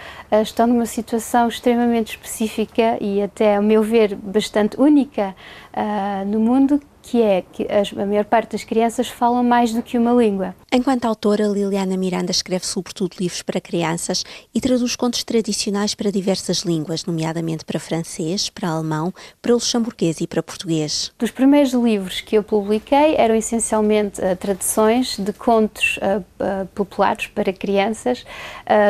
estão 0.42 0.66
numa 0.66 0.86
situação 0.86 1.46
extremamente 1.46 2.12
específica 2.12 2.96
e 3.00 3.20
até, 3.22 3.56
ao 3.56 3.62
meu 3.62 3.82
ver, 3.82 4.14
bastante 4.14 4.80
única 4.80 5.34
no 6.26 6.40
mundo 6.40 6.80
que 7.10 7.22
é 7.22 7.42
que 7.42 7.66
a 7.68 8.06
maior 8.06 8.24
parte 8.24 8.52
das 8.52 8.62
crianças 8.62 9.08
falam 9.08 9.42
mais 9.42 9.72
do 9.72 9.82
que 9.82 9.98
uma 9.98 10.12
língua. 10.12 10.54
Enquanto 10.72 11.06
autora, 11.06 11.42
Liliana 11.48 11.96
Miranda 11.96 12.30
escreve 12.30 12.64
sobretudo 12.64 13.16
livros 13.18 13.42
para 13.42 13.60
crianças 13.60 14.24
e 14.54 14.60
traduz 14.60 14.94
contos 14.94 15.24
tradicionais 15.24 15.92
para 15.92 16.12
diversas 16.12 16.58
línguas, 16.58 17.04
nomeadamente 17.04 17.64
para 17.64 17.80
francês, 17.80 18.48
para 18.48 18.68
alemão, 18.68 19.12
para 19.42 19.54
luxemburguês 19.54 20.20
e 20.20 20.26
para 20.28 20.40
português. 20.40 21.10
Dos 21.18 21.32
primeiros 21.32 21.72
livros 21.72 22.20
que 22.20 22.38
eu 22.38 22.44
publiquei 22.44 23.16
eram 23.16 23.34
essencialmente 23.34 24.20
uh, 24.20 24.36
traduções 24.36 25.18
de 25.18 25.32
contos 25.32 25.96
uh, 25.96 26.20
uh, 26.20 26.66
populares 26.76 27.26
para 27.26 27.52
crianças 27.52 28.24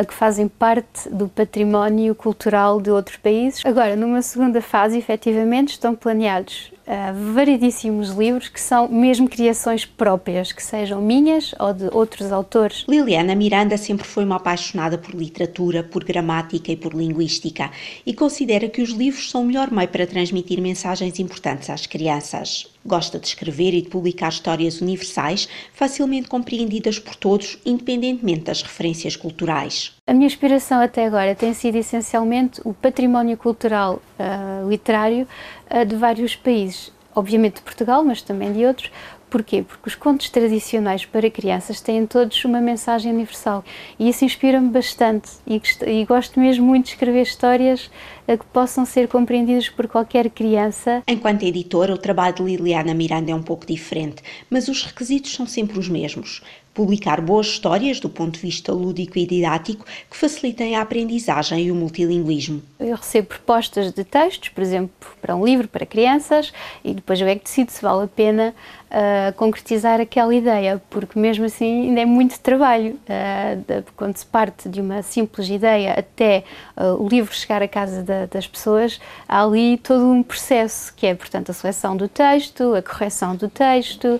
que 0.07 0.13
fazem 0.13 0.47
parte 0.47 1.09
do 1.09 1.27
património 1.27 2.13
cultural 2.13 2.79
de 2.79 2.91
outros 2.91 3.17
países. 3.17 3.65
Agora, 3.65 3.95
numa 3.95 4.21
segunda 4.21 4.61
fase, 4.61 4.97
efetivamente, 4.97 5.69
estão 5.69 5.95
planeados 5.95 6.71
uh, 6.91 7.33
variedíssimos 7.33 8.09
livros 8.09 8.49
que 8.49 8.59
são 8.59 8.87
mesmo 8.89 9.29
criações 9.29 9.85
próprias, 9.85 10.51
que 10.51 10.61
sejam 10.61 11.01
minhas 11.01 11.55
ou 11.57 11.73
de 11.73 11.87
outros 11.91 12.31
autores. 12.31 12.85
Liliana 12.87 13.33
Miranda 13.33 13.77
sempre 13.77 14.05
foi 14.05 14.25
uma 14.25 14.35
apaixonada 14.35 14.97
por 14.97 15.15
literatura, 15.15 15.83
por 15.83 16.03
gramática 16.03 16.71
e 16.71 16.75
por 16.75 16.93
linguística 16.93 17.71
e 18.05 18.13
considera 18.13 18.67
que 18.67 18.81
os 18.81 18.89
livros 18.89 19.29
são 19.29 19.43
o 19.43 19.45
melhor 19.45 19.71
meio 19.71 19.87
para 19.87 20.05
transmitir 20.05 20.61
mensagens 20.61 21.19
importantes 21.19 21.69
às 21.69 21.85
crianças. 21.85 22.70
Gosta 22.85 23.19
de 23.19 23.27
escrever 23.27 23.73
e 23.73 23.81
de 23.81 23.89
publicar 23.89 24.29
histórias 24.29 24.81
universais, 24.81 25.47
facilmente 25.73 26.27
compreendidas 26.27 26.97
por 26.97 27.15
todos, 27.15 27.57
independentemente 27.65 28.41
das 28.45 28.61
referências 28.61 29.15
culturais. 29.15 29.93
A 30.07 30.13
minha 30.13 30.27
inspiração 30.27 30.81
até 30.81 31.05
agora 31.05 31.35
tem 31.35 31.53
sido 31.53 31.75
essencialmente 31.75 32.59
o 32.65 32.73
património 32.73 33.37
cultural 33.37 34.01
uh, 34.19 34.69
literário 34.69 35.27
uh, 35.69 35.85
de 35.85 35.95
vários 35.95 36.35
países, 36.35 36.91
obviamente 37.15 37.55
de 37.55 37.61
Portugal, 37.61 38.03
mas 38.03 38.21
também 38.21 38.51
de 38.51 38.65
outros, 38.65 38.91
Porquê? 39.31 39.63
Porque 39.63 39.87
os 39.87 39.95
contos 39.95 40.29
tradicionais 40.29 41.05
para 41.05 41.31
crianças 41.31 41.79
têm 41.79 42.05
todos 42.05 42.43
uma 42.43 42.59
mensagem 42.59 43.13
universal 43.13 43.63
e 43.97 44.09
isso 44.09 44.25
inspira-me 44.25 44.67
bastante 44.67 45.29
e, 45.47 45.61
e, 45.87 46.03
gosto 46.03 46.37
mesmo 46.37 46.65
muito 46.65 46.87
de 46.87 46.91
escrever 46.91 47.21
histórias 47.21 47.89
eh, 48.27 48.35
que 48.35 48.45
possam 48.47 48.85
ser 48.85 49.07
compreendidas 49.07 49.69
por 49.69 49.87
qualquer 49.87 50.29
criança. 50.29 51.01
Enquanto 51.07 51.43
editora, 51.43 51.93
o 51.93 51.97
trabalho 51.97 52.35
de 52.35 52.43
Liliana 52.43 52.93
Miranda 52.93 53.31
é 53.31 53.35
um 53.35 53.41
pouco 53.41 53.65
diferente, 53.65 54.21
mas 54.49 54.67
os 54.67 54.83
requisitos 54.83 55.33
são 55.33 55.47
sempre 55.47 55.79
os 55.79 55.87
mesmos 55.87 56.43
publicar 56.73 57.21
boas 57.21 57.47
histórias 57.47 57.99
do 57.99 58.09
ponto 58.09 58.35
de 58.35 58.39
vista 58.39 58.71
lúdico 58.71 59.17
e 59.17 59.25
didático 59.25 59.85
que 60.09 60.17
facilitem 60.17 60.75
a 60.75 60.81
aprendizagem 60.81 61.65
e 61.65 61.71
o 61.71 61.75
multilinguismo. 61.75 62.61
Eu 62.79 62.95
recebo 62.95 63.27
propostas 63.27 63.91
de 63.91 64.03
textos, 64.03 64.49
por 64.49 64.61
exemplo, 64.61 64.91
para 65.21 65.35
um 65.35 65.45
livro 65.45 65.67
para 65.67 65.85
crianças, 65.85 66.51
e 66.83 66.93
depois 66.93 67.19
eu 67.19 67.27
é 67.27 67.35
que 67.35 67.43
decido 67.43 67.71
se 67.71 67.81
vale 67.81 68.05
a 68.05 68.07
pena 68.07 68.53
uh, 68.91 69.33
concretizar 69.33 69.99
aquela 69.99 70.33
ideia, 70.33 70.81
porque 70.89 71.17
mesmo 71.17 71.45
assim 71.45 71.87
ainda 71.87 72.01
é 72.01 72.05
muito 72.05 72.39
trabalho. 72.39 72.99
Uh, 73.03 73.57
de, 73.67 73.83
quando 73.95 74.17
se 74.17 74.25
parte 74.25 74.67
de 74.67 74.81
uma 74.81 75.01
simples 75.01 75.49
ideia 75.49 75.93
até 75.93 76.43
uh, 76.77 77.01
o 77.01 77.07
livro 77.07 77.33
chegar 77.33 77.61
à 77.61 77.67
casa 77.67 78.03
da, 78.03 78.25
das 78.25 78.47
pessoas, 78.47 78.99
há 79.27 79.43
ali 79.43 79.77
todo 79.77 80.05
um 80.05 80.21
processo, 80.21 80.93
que 80.95 81.07
é, 81.07 81.15
portanto, 81.15 81.49
a 81.51 81.53
seleção 81.53 81.95
do 81.95 82.07
texto, 82.07 82.75
a 82.75 82.81
correção 82.81 83.35
do 83.35 83.47
texto, 83.47 84.19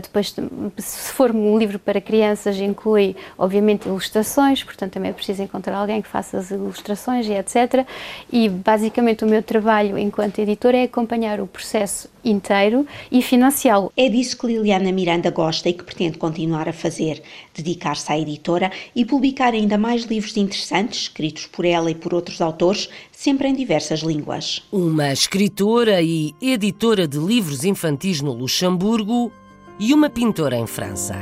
depois, 0.00 0.34
se 0.78 1.12
for 1.12 1.30
um 1.30 1.58
livro 1.58 1.71
livro 1.72 1.78
para 1.78 2.00
crianças 2.00 2.58
inclui, 2.58 3.16
obviamente, 3.38 3.86
ilustrações, 3.86 4.62
portanto 4.62 4.92
também 4.92 5.10
é 5.10 5.14
preciso 5.14 5.42
encontrar 5.42 5.76
alguém 5.76 6.02
que 6.02 6.08
faça 6.08 6.38
as 6.38 6.50
ilustrações 6.50 7.26
e 7.26 7.32
etc. 7.32 7.86
E 8.30 8.48
basicamente 8.48 9.24
o 9.24 9.28
meu 9.28 9.42
trabalho 9.42 9.96
enquanto 9.96 10.38
editora 10.38 10.76
é 10.76 10.82
acompanhar 10.84 11.40
o 11.40 11.46
processo 11.46 12.10
inteiro 12.24 12.86
e 13.10 13.22
financiá-lo. 13.22 13.92
É 13.96 14.08
disso 14.08 14.38
que 14.38 14.46
Liliana 14.46 14.92
Miranda 14.92 15.30
gosta 15.30 15.68
e 15.68 15.72
que 15.72 15.82
pretende 15.82 16.18
continuar 16.18 16.68
a 16.68 16.72
fazer, 16.72 17.22
dedicar-se 17.54 18.12
à 18.12 18.18
editora 18.18 18.70
e 18.94 19.04
publicar 19.04 19.54
ainda 19.54 19.78
mais 19.78 20.04
livros 20.04 20.36
interessantes, 20.36 21.02
escritos 21.02 21.46
por 21.46 21.64
ela 21.64 21.90
e 21.90 21.94
por 21.94 22.14
outros 22.14 22.40
autores, 22.40 22.88
sempre 23.10 23.48
em 23.48 23.54
diversas 23.54 24.00
línguas. 24.00 24.62
Uma 24.70 25.12
escritora 25.12 26.00
e 26.02 26.34
editora 26.40 27.08
de 27.08 27.18
livros 27.18 27.64
infantis 27.64 28.20
no 28.20 28.32
Luxemburgo 28.32 29.32
e 29.78 29.92
uma 29.92 30.08
pintora 30.08 30.56
em 30.56 30.66
França. 30.66 31.14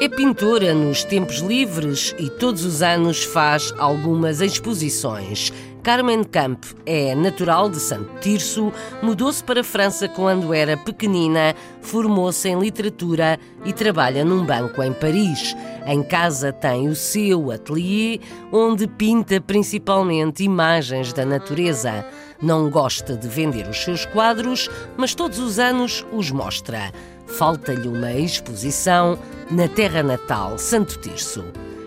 É 0.00 0.08
pintora 0.08 0.72
nos 0.72 1.02
tempos 1.02 1.38
livres 1.38 2.14
e 2.18 2.30
todos 2.30 2.64
os 2.64 2.82
anos 2.82 3.24
faz 3.24 3.74
algumas 3.76 4.40
exposições. 4.40 5.52
Carmen 5.88 6.22
Camp 6.22 6.64
é 6.84 7.14
natural 7.14 7.70
de 7.70 7.80
Santo 7.80 8.20
Tirso, 8.20 8.70
mudou-se 9.00 9.42
para 9.42 9.62
a 9.62 9.64
França 9.64 10.06
quando 10.06 10.52
era 10.52 10.76
pequenina, 10.76 11.54
formou-se 11.80 12.46
em 12.46 12.60
literatura 12.60 13.40
e 13.64 13.72
trabalha 13.72 14.22
num 14.22 14.44
banco 14.44 14.82
em 14.82 14.92
Paris. 14.92 15.56
Em 15.86 16.02
casa 16.02 16.52
tem 16.52 16.88
o 16.88 16.94
seu 16.94 17.50
atelier, 17.50 18.20
onde 18.52 18.86
pinta 18.86 19.40
principalmente 19.40 20.44
imagens 20.44 21.14
da 21.14 21.24
natureza. 21.24 22.04
Não 22.42 22.68
gosta 22.68 23.16
de 23.16 23.26
vender 23.26 23.66
os 23.66 23.82
seus 23.82 24.04
quadros, 24.04 24.68
mas 24.94 25.14
todos 25.14 25.38
os 25.38 25.58
anos 25.58 26.04
os 26.12 26.30
mostra. 26.30 26.92
Falta-lhe 27.26 27.88
uma 27.88 28.12
exposição 28.12 29.18
na 29.50 29.66
terra 29.66 30.02
natal, 30.02 30.58
Santo 30.58 30.98
Tirso. 30.98 31.46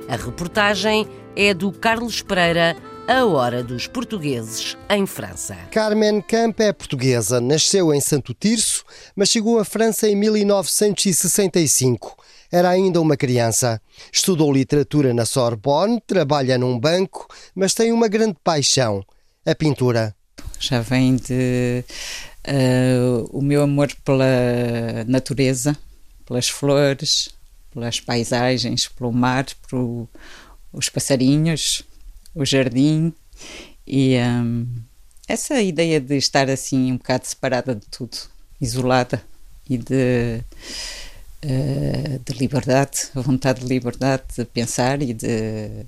A 0.10 0.16
reportagem 0.16 1.08
é 1.36 1.54
do 1.54 1.72
Carlos 1.72 2.24
Pereira, 2.24 2.76
A 3.08 3.26
Hora 3.26 3.64
dos 3.64 3.88
Portugueses 3.88 4.78
em 4.90 5.06
França. 5.06 5.56
Carmen 5.72 6.22
Camp 6.22 6.60
é 6.60 6.72
portuguesa, 6.72 7.42
nasceu 7.42 7.94
em 7.94 8.00
Santo 8.00 8.34
Tirso, 8.34 8.86
mas 9.16 9.30
chegou 9.30 9.60
à 9.60 9.66
França 9.66 10.08
em 10.08 10.16
1965. 10.16 12.16
Era 12.52 12.70
ainda 12.70 13.02
uma 13.02 13.18
criança. 13.18 13.82
Estudou 14.14 14.54
literatura 14.54 15.14
na 15.14 15.26
Sorbonne, 15.26 16.02
trabalha 16.06 16.58
num 16.58 16.80
banco, 16.80 17.28
mas 17.56 17.74
tem 17.74 17.92
uma 17.92 18.08
grande 18.08 18.38
paixão: 18.44 19.04
a 19.46 19.56
pintura. 19.56 20.16
Já 20.60 20.82
vem 20.82 21.16
de 21.16 21.84
uh, 22.48 23.28
o 23.32 23.42
meu 23.42 23.64
amor 23.64 23.90
pela 24.06 25.04
natureza, 25.08 25.76
pelas 26.26 26.48
flores, 26.48 27.30
pelas 27.72 28.00
paisagens, 28.00 28.88
pelo 28.88 29.12
mar, 29.12 29.46
pelos 29.68 30.90
passarinhos, 30.90 31.84
o 32.34 32.46
jardim 32.46 33.14
e 33.86 34.18
um, 34.18 34.66
essa 35.28 35.62
ideia 35.62 36.00
de 36.00 36.18
estar 36.18 36.50
assim 36.50 36.92
um 36.92 36.98
bocado 36.98 37.26
separada 37.26 37.76
de 37.76 37.86
tudo, 37.88 38.18
isolada 38.60 39.22
e 39.70 39.78
de, 39.78 40.44
uh, 41.46 42.20
de 42.26 42.34
liberdade, 42.38 43.10
a 43.16 43.22
vontade 43.22 43.62
de 43.62 43.68
liberdade 43.68 44.24
de 44.38 44.46
pensar 44.46 45.02
e 45.02 45.14
de, 45.14 45.86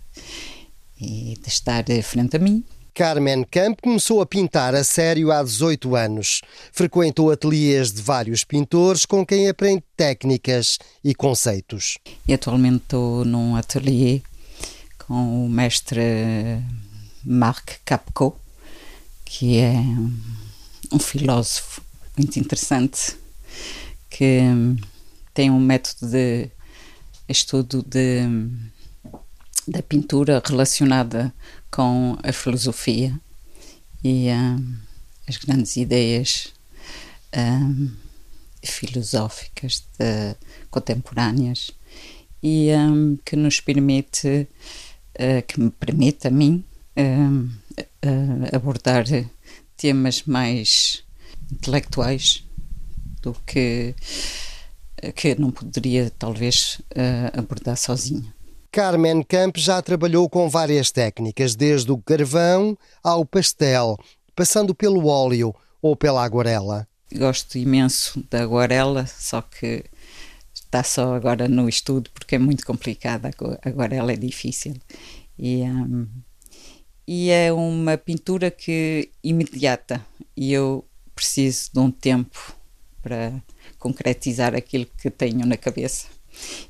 e 1.00 1.38
de 1.42 1.48
estar 1.48 1.84
frente 2.04 2.38
a 2.38 2.40
mim. 2.40 2.64
Carmen 2.94 3.44
Camp 3.50 3.80
começou 3.82 4.22
a 4.22 4.26
pintar 4.26 4.76
a 4.76 4.84
sério 4.84 5.32
há 5.32 5.42
18 5.42 5.96
anos. 5.96 6.42
Frequentou 6.72 7.32
ateliês 7.32 7.92
de 7.92 8.02
vários 8.02 8.44
pintores 8.44 9.04
com 9.04 9.26
quem 9.26 9.50
aprende 9.50 9.84
técnicas 9.98 10.78
e 11.04 11.16
conceitos. 11.16 11.98
E 12.28 12.34
atualmente 12.34 12.84
estou 12.84 13.26
num 13.26 13.56
ateliê 13.56 14.22
com 15.08 15.46
o 15.46 15.50
mestre 15.50 16.62
Marc 17.24 17.80
Capco, 17.84 18.40
que 19.26 19.58
é 19.58 19.76
um 20.92 21.00
filósofo 21.00 21.82
muito 22.18 22.40
interessante 22.40 23.16
que 24.10 24.42
tem 25.34 25.50
um 25.50 25.60
método 25.60 26.12
de 26.12 26.50
estudo 27.28 27.84
de, 27.84 28.22
da 29.68 29.82
pintura 29.82 30.42
relacionada 30.46 31.34
com 31.72 32.18
a 32.22 32.32
filosofia 32.32 33.20
e 34.04 34.28
um, 34.30 34.78
as 35.28 35.38
grandes 35.38 35.76
ideias 35.78 36.54
um, 37.36 37.92
filosóficas 38.64 39.84
de, 39.98 40.36
contemporâneas 40.70 41.72
e 42.44 42.70
um, 42.76 43.18
que 43.26 43.36
nos 43.36 43.62
permite, 43.62 44.48
uh, 45.20 45.42
que 45.48 45.60
me 45.60 45.70
permite 45.72 46.28
a 46.28 46.32
mim 46.32 46.64
uh, 46.98 48.56
abordar 48.56 49.06
temas 49.78 50.24
mais 50.24 51.04
intelectuais 51.52 52.46
do 53.22 53.34
que 53.46 53.96
que 55.16 55.36
não 55.36 55.52
poderia 55.52 56.12
talvez 56.18 56.80
uh, 56.92 57.38
abordar 57.38 57.76
sozinha. 57.76 58.34
Carmen 58.72 59.22
Camp 59.22 59.58
já 59.58 59.82
trabalhou 59.82 60.30
com 60.30 60.50
várias 60.50 60.90
técnicas, 60.92 61.56
desde 61.56 61.92
o 61.92 61.98
carvão 61.98 62.78
ao 63.04 63.26
pastel, 63.26 63.98
passando 64.36 64.74
pelo 64.74 65.08
óleo 65.08 65.54
ou 65.82 65.96
pela 65.96 66.24
aguarela. 66.24 66.88
Gosto 67.14 67.58
imenso 67.58 68.26
da 68.32 68.42
aguarela, 68.42 69.06
só 69.06 69.42
que 69.42 69.84
está 70.74 70.84
só 70.84 71.14
agora 71.14 71.48
no 71.48 71.70
estudo 71.70 72.10
porque 72.12 72.36
é 72.36 72.40
muito 72.40 72.66
complicada. 72.66 73.30
A 73.30 73.70
aguarela 73.70 74.12
é 74.12 74.16
difícil. 74.16 74.74
E, 75.38 75.62
um, 75.62 76.08
e 77.08 77.30
é 77.30 77.54
uma 77.54 77.96
pintura 77.96 78.50
que 78.50 79.12
imediata 79.24 80.04
e 80.36 80.52
eu 80.52 80.84
preciso 81.14 81.70
de 81.72 81.80
um 81.80 81.92
tempo 81.92 82.56
para 83.04 83.34
concretizar 83.78 84.56
aquilo 84.56 84.88
que 84.98 85.12
tenho 85.12 85.46
na 85.46 85.58
cabeça 85.58 86.08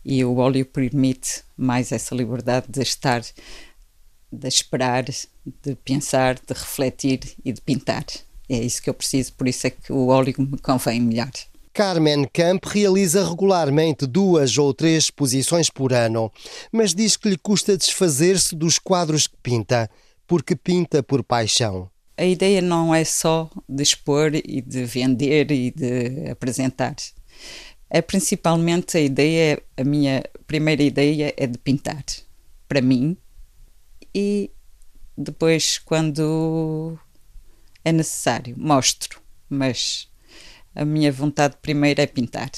e 0.04 0.26
o 0.26 0.36
óleo 0.36 0.66
permite 0.66 1.44
mais 1.56 1.94
essa 1.94 2.14
liberdade 2.14 2.66
de 2.68 2.82
estar, 2.82 3.22
de 3.22 4.48
esperar, 4.48 5.06
de 5.06 5.76
pensar, 5.86 6.36
de 6.36 6.54
refletir 6.54 7.22
e 7.46 7.54
de 7.54 7.62
pintar. 7.62 8.06
É 8.50 8.58
isso 8.58 8.82
que 8.82 8.90
eu 8.90 8.94
preciso, 8.94 9.32
por 9.34 9.48
isso 9.48 9.66
é 9.68 9.70
que 9.70 9.94
o 9.94 10.08
óleo 10.08 10.34
me 10.40 10.58
convém 10.58 11.00
melhor. 11.00 11.32
Carmen 11.74 12.28
Camp 12.32 12.66
realiza 12.66 13.28
regularmente 13.28 14.06
duas 14.06 14.58
ou 14.58 14.74
três 14.74 15.06
exposições 15.06 15.70
por 15.70 15.92
ano, 15.92 16.32
mas 16.72 16.94
diz 16.94 17.18
que 17.18 17.30
lhe 17.30 17.38
custa 17.38 17.78
desfazer-se 17.78 18.56
dos 18.56 18.78
quadros 18.78 19.28
que 19.28 19.38
pinta, 19.42 19.90
porque 20.28 20.56
pinta 20.56 21.02
por 21.02 21.24
paixão. 21.24 21.90
A 22.16 22.26
ideia 22.26 22.62
não 22.62 22.94
é 22.94 23.04
só 23.04 23.50
de 23.68 23.82
expor 23.82 24.36
e 24.36 24.62
de 24.62 24.86
vender 24.86 25.52
e 25.52 25.72
de 25.72 26.30
apresentar 26.30 26.96
é 27.94 28.02
principalmente 28.02 28.98
a 28.98 29.02
ideia, 29.02 29.62
a 29.78 29.84
minha 29.84 30.24
primeira 30.48 30.82
ideia 30.82 31.32
é 31.38 31.46
de 31.46 31.60
pintar 31.60 32.04
para 32.68 32.82
mim 32.82 33.16
e 34.14 34.50
depois 35.16 35.78
quando 35.78 36.98
é 37.86 37.92
necessário 37.92 38.56
mostro, 38.58 39.22
mas 39.48 40.10
a 40.76 40.86
minha 40.86 41.12
vontade 41.12 41.56
primeira 41.62 42.02
é 42.02 42.08
pintar. 42.08 42.50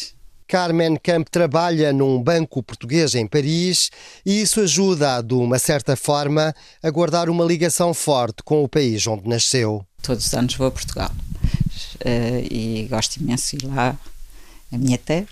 Carmen 0.48 0.96
Camp 1.02 1.28
trabalha 1.30 1.92
num 1.92 2.22
banco 2.22 2.62
português 2.62 3.16
em 3.16 3.26
Paris 3.26 3.90
e 4.26 4.42
isso 4.42 4.62
ajuda, 4.62 5.22
de 5.22 5.34
uma 5.34 5.58
certa 5.58 5.96
forma, 5.96 6.54
a 6.84 6.90
guardar 6.92 7.30
uma 7.30 7.44
ligação 7.44 7.94
forte 7.94 8.44
com 8.44 8.64
o 8.64 8.70
país 8.70 9.06
onde 9.08 9.28
nasceu. 9.28 9.86
Todos 10.04 10.28
os 10.28 10.34
anos 10.34 10.54
vou 10.54 10.68
a 10.68 10.72
Portugal 10.72 11.12
uh, 11.12 12.48
e 12.52 12.88
gosto 12.90 13.18
imenso 13.18 13.58
de 13.58 13.66
ir 13.66 13.70
lá 13.70 13.98
a 14.72 14.78
minha 14.78 14.98
terra. 14.98 15.28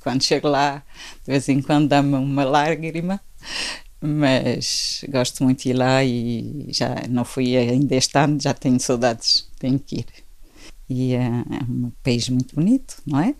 Quando 0.00 0.24
chego 0.24 0.48
lá, 0.48 0.82
de 1.24 1.30
vez 1.30 1.48
em 1.48 1.60
quando 1.60 1.88
dá-me 1.88 2.14
uma 2.14 2.44
lágrima, 2.44 3.20
mas 4.00 5.04
gosto 5.08 5.44
muito 5.44 5.62
de 5.62 5.70
ir 5.70 5.74
lá 5.74 6.02
e 6.02 6.66
já 6.70 7.02
não 7.08 7.24
fui 7.24 7.56
ainda 7.56 7.94
este 7.94 8.18
ano, 8.18 8.40
já 8.40 8.52
tenho 8.52 8.80
saudades, 8.80 9.46
tenho 9.60 9.78
que 9.78 10.00
ir. 10.00 10.06
E 10.92 11.14
é, 11.14 11.24
é 11.24 11.62
um 11.68 11.90
país 12.02 12.28
muito 12.28 12.54
bonito, 12.54 12.96
não 13.06 13.18
é? 13.18 13.34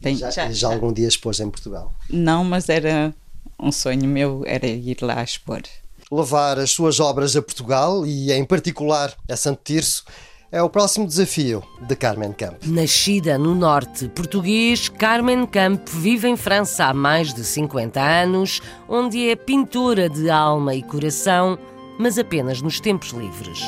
Tem, 0.00 0.16
já, 0.16 0.30
já, 0.30 0.50
já, 0.52 0.68
algum 0.68 0.92
dia 0.92 1.08
expôs 1.08 1.40
em 1.40 1.50
Portugal? 1.50 1.92
Não, 2.08 2.44
mas 2.44 2.68
era 2.68 3.14
um 3.58 3.72
sonho 3.72 4.06
meu, 4.06 4.44
era 4.46 4.66
ir 4.66 4.98
lá 5.00 5.22
expor. 5.22 5.62
Levar 6.10 6.58
as 6.58 6.70
suas 6.70 7.00
obras 7.00 7.34
a 7.34 7.42
Portugal 7.42 8.06
e, 8.06 8.30
em 8.30 8.44
particular, 8.44 9.14
a 9.28 9.36
Santo 9.36 9.60
Tirso 9.64 10.04
é 10.52 10.62
o 10.62 10.70
próximo 10.70 11.04
desafio 11.04 11.64
de 11.80 11.96
Carmen 11.96 12.32
Camp. 12.32 12.62
Nascida 12.66 13.36
no 13.36 13.56
norte 13.56 14.06
português, 14.08 14.88
Carmen 14.88 15.46
Camp 15.46 15.88
vive 15.88 16.28
em 16.28 16.36
França 16.36 16.84
há 16.84 16.94
mais 16.94 17.34
de 17.34 17.42
50 17.42 18.00
anos, 18.00 18.60
onde 18.88 19.28
é 19.28 19.34
pintora 19.34 20.08
de 20.08 20.30
alma 20.30 20.74
e 20.74 20.82
coração, 20.82 21.58
mas 21.98 22.18
apenas 22.18 22.62
nos 22.62 22.78
tempos 22.78 23.08
livres. 23.10 23.60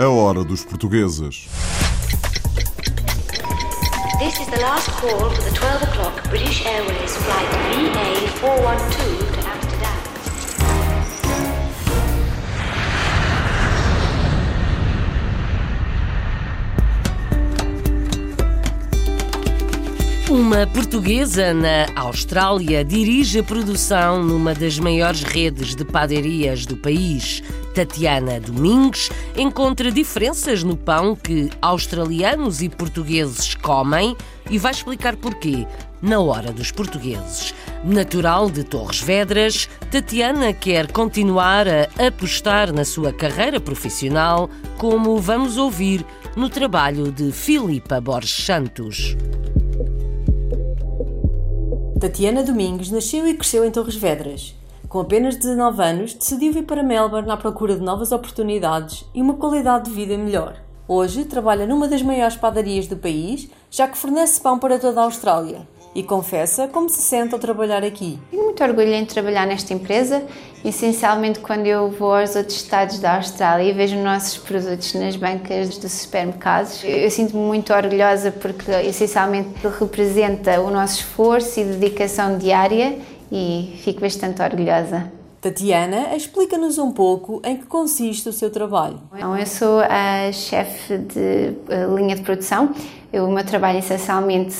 A 0.00 0.08
hora 0.08 0.42
dos 0.42 0.64
portugueses. 0.64 1.46
This 4.18 4.40
is 4.40 4.46
the 4.46 4.58
last 4.62 4.88
call 4.92 5.28
for 5.28 5.42
the 5.42 5.50
12 5.50 5.82
o'clock 5.82 6.24
British 6.30 6.64
Airways 6.64 7.16
flight 7.16 7.46
VA412 7.74 9.39
Uma 20.30 20.64
portuguesa 20.64 21.52
na 21.52 21.88
Austrália 21.96 22.84
dirige 22.84 23.40
a 23.40 23.42
produção 23.42 24.22
numa 24.22 24.54
das 24.54 24.78
maiores 24.78 25.24
redes 25.24 25.74
de 25.74 25.84
padarias 25.84 26.64
do 26.64 26.76
país. 26.76 27.42
Tatiana 27.74 28.38
Domingues 28.38 29.10
encontra 29.36 29.90
diferenças 29.90 30.62
no 30.62 30.76
pão 30.76 31.16
que 31.16 31.50
australianos 31.60 32.62
e 32.62 32.68
portugueses 32.68 33.56
comem 33.56 34.16
e 34.48 34.56
vai 34.56 34.70
explicar 34.70 35.16
porquê 35.16 35.66
na 36.00 36.20
hora 36.20 36.52
dos 36.52 36.70
portugueses. 36.70 37.52
Natural 37.82 38.48
de 38.48 38.62
Torres 38.62 39.00
Vedras, 39.00 39.68
Tatiana 39.90 40.52
quer 40.52 40.92
continuar 40.92 41.66
a 41.66 42.06
apostar 42.06 42.72
na 42.72 42.84
sua 42.84 43.12
carreira 43.12 43.58
profissional, 43.58 44.48
como 44.78 45.18
vamos 45.18 45.56
ouvir 45.56 46.06
no 46.36 46.48
trabalho 46.48 47.10
de 47.10 47.32
Filipa 47.32 48.00
Borges 48.00 48.44
Santos. 48.44 49.16
Tatiana 52.00 52.42
Domingos 52.42 52.90
nasceu 52.90 53.28
e 53.28 53.34
cresceu 53.34 53.62
em 53.62 53.70
Torres 53.70 53.94
Vedras. 53.94 54.54
Com 54.88 55.00
apenas 55.00 55.36
19 55.36 55.82
anos, 55.82 56.14
decidiu 56.14 56.50
vir 56.50 56.62
para 56.62 56.82
Melbourne 56.82 57.30
à 57.30 57.36
procura 57.36 57.76
de 57.76 57.82
novas 57.82 58.10
oportunidades 58.10 59.04
e 59.14 59.20
uma 59.20 59.34
qualidade 59.34 59.84
de 59.84 59.90
vida 59.90 60.16
melhor. 60.16 60.56
Hoje 60.88 61.26
trabalha 61.26 61.66
numa 61.66 61.86
das 61.86 62.00
maiores 62.00 62.36
padarias 62.36 62.86
do 62.86 62.96
país, 62.96 63.50
já 63.70 63.86
que 63.86 63.98
fornece 63.98 64.40
pão 64.40 64.58
para 64.58 64.78
toda 64.78 64.98
a 64.98 65.04
Austrália. 65.04 65.68
E 65.94 66.02
confessa 66.04 66.68
como 66.68 66.88
se 66.88 67.02
sente 67.02 67.34
ao 67.34 67.40
trabalhar 67.40 67.82
aqui. 67.82 68.18
Tenho 68.30 68.44
muito 68.44 68.62
orgulho 68.62 68.92
em 68.92 69.04
trabalhar 69.04 69.46
nesta 69.46 69.74
empresa, 69.74 70.22
essencialmente 70.64 71.40
quando 71.40 71.66
eu 71.66 71.90
vou 71.90 72.14
aos 72.14 72.36
outros 72.36 72.56
estados 72.56 73.00
da 73.00 73.16
Austrália 73.16 73.68
e 73.68 73.72
vejo 73.72 73.96
nossos 73.96 74.38
produtos 74.38 74.94
nas 74.94 75.16
bancas 75.16 75.78
dos 75.78 75.92
supermercados. 75.92 76.82
Eu 76.84 77.10
sinto-me 77.10 77.42
muito 77.42 77.72
orgulhosa 77.72 78.30
porque 78.30 78.70
essencialmente 78.70 79.50
representa 79.80 80.60
o 80.60 80.70
nosso 80.70 81.00
esforço 81.00 81.58
e 81.58 81.64
dedicação 81.64 82.38
diária 82.38 82.98
e 83.32 83.74
fico 83.82 84.00
bastante 84.00 84.40
orgulhosa. 84.42 85.19
Tatiana, 85.40 86.14
explica-nos 86.14 86.76
um 86.76 86.92
pouco 86.92 87.40
em 87.42 87.56
que 87.56 87.64
consiste 87.64 88.28
o 88.28 88.32
seu 88.32 88.50
trabalho. 88.50 89.00
Então, 89.14 89.34
eu 89.34 89.46
sou 89.46 89.80
a 89.80 90.30
chefe 90.32 90.98
de 90.98 91.54
linha 91.96 92.14
de 92.14 92.20
produção. 92.20 92.74
O 93.12 93.26
meu 93.26 93.44
trabalho 93.44 93.76
é 93.76 93.78
essencialmente 93.78 94.54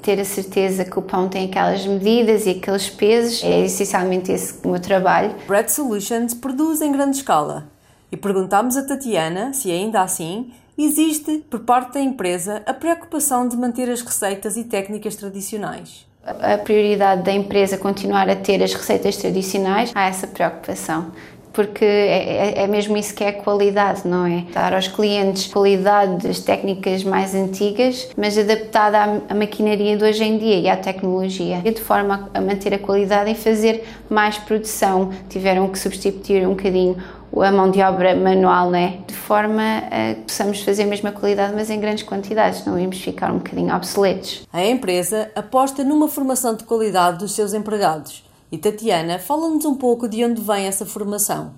ter 0.00 0.20
a 0.20 0.24
certeza 0.24 0.84
que 0.84 0.96
o 0.96 1.02
pão 1.02 1.28
tem 1.28 1.46
aquelas 1.46 1.84
medidas 1.84 2.46
e 2.46 2.50
aqueles 2.50 2.88
pesos. 2.88 3.42
É 3.42 3.64
essencialmente 3.64 4.30
esse 4.30 4.54
o 4.64 4.70
meu 4.70 4.80
trabalho. 4.80 5.34
Bread 5.48 5.70
Solutions 5.70 6.32
produz 6.32 6.80
em 6.80 6.92
grande 6.92 7.16
escala. 7.16 7.68
E 8.12 8.16
perguntámos 8.16 8.76
a 8.76 8.86
Tatiana 8.86 9.52
se 9.52 9.70
ainda 9.70 10.00
assim 10.00 10.52
existe, 10.78 11.44
por 11.50 11.60
parte 11.60 11.94
da 11.94 12.00
empresa, 12.00 12.62
a 12.66 12.72
preocupação 12.72 13.48
de 13.48 13.56
manter 13.56 13.90
as 13.90 14.00
receitas 14.00 14.56
e 14.56 14.64
técnicas 14.64 15.16
tradicionais. 15.16 16.08
A 16.24 16.58
prioridade 16.58 17.22
da 17.22 17.32
empresa 17.32 17.78
continuar 17.78 18.28
a 18.28 18.36
ter 18.36 18.62
as 18.62 18.74
receitas 18.74 19.16
tradicionais, 19.16 19.90
há 19.94 20.06
essa 20.06 20.26
preocupação 20.26 21.10
porque 21.52 21.84
é, 21.84 22.62
é, 22.62 22.66
mesmo 22.66 22.96
isso 22.96 23.14
que 23.14 23.24
é 23.24 23.32
qualidade, 23.32 24.06
não 24.06 24.26
é? 24.26 24.44
Dar 24.52 24.72
aos 24.72 24.86
clientes 24.88 25.46
qualidade 25.48 26.26
das 26.26 26.40
técnicas 26.40 27.02
mais 27.02 27.34
antigas, 27.34 28.08
mas 28.16 28.38
adaptada 28.38 28.98
à, 28.98 29.20
à, 29.28 29.34
maquinaria 29.34 29.96
de 29.96 30.04
hoje 30.04 30.22
em 30.22 30.38
dia 30.38 30.58
e 30.58 30.68
à 30.68 30.76
tecnologia, 30.76 31.58
de 31.58 31.80
forma 31.80 32.30
a 32.32 32.40
manter 32.40 32.72
a 32.74 32.78
qualidade 32.78 33.30
e 33.30 33.34
fazer 33.34 33.84
mais 34.08 34.38
produção. 34.38 35.10
Tiveram 35.28 35.68
que 35.68 35.78
substituir 35.78 36.46
um 36.46 36.50
bocadinho 36.50 36.96
a 37.36 37.52
mão 37.52 37.70
de 37.70 37.80
obra 37.80 38.14
manual, 38.14 38.70
né? 38.70 39.00
de 39.06 39.14
forma 39.14 39.62
a 39.90 40.14
que 40.14 40.22
possamos 40.22 40.62
fazer 40.62 40.82
a 40.82 40.86
mesma 40.86 41.12
qualidade, 41.12 41.54
mas 41.54 41.70
em 41.70 41.78
grandes 41.78 42.04
quantidades, 42.04 42.64
não 42.64 42.78
íamos 42.78 43.00
ficar 43.00 43.30
um 43.30 43.38
bocadinho 43.38 43.74
obsoletos. 43.74 44.46
A 44.52 44.64
empresa 44.64 45.30
aposta 45.34 45.84
numa 45.84 46.08
formação 46.08 46.54
de 46.54 46.64
qualidade 46.64 47.18
dos 47.18 47.32
seus 47.32 47.54
empregados. 47.54 48.24
E 48.50 48.58
Tatiana, 48.58 49.18
fala-nos 49.18 49.64
um 49.64 49.76
pouco 49.76 50.08
de 50.08 50.24
onde 50.24 50.40
vem 50.42 50.66
essa 50.66 50.84
formação. 50.84 51.52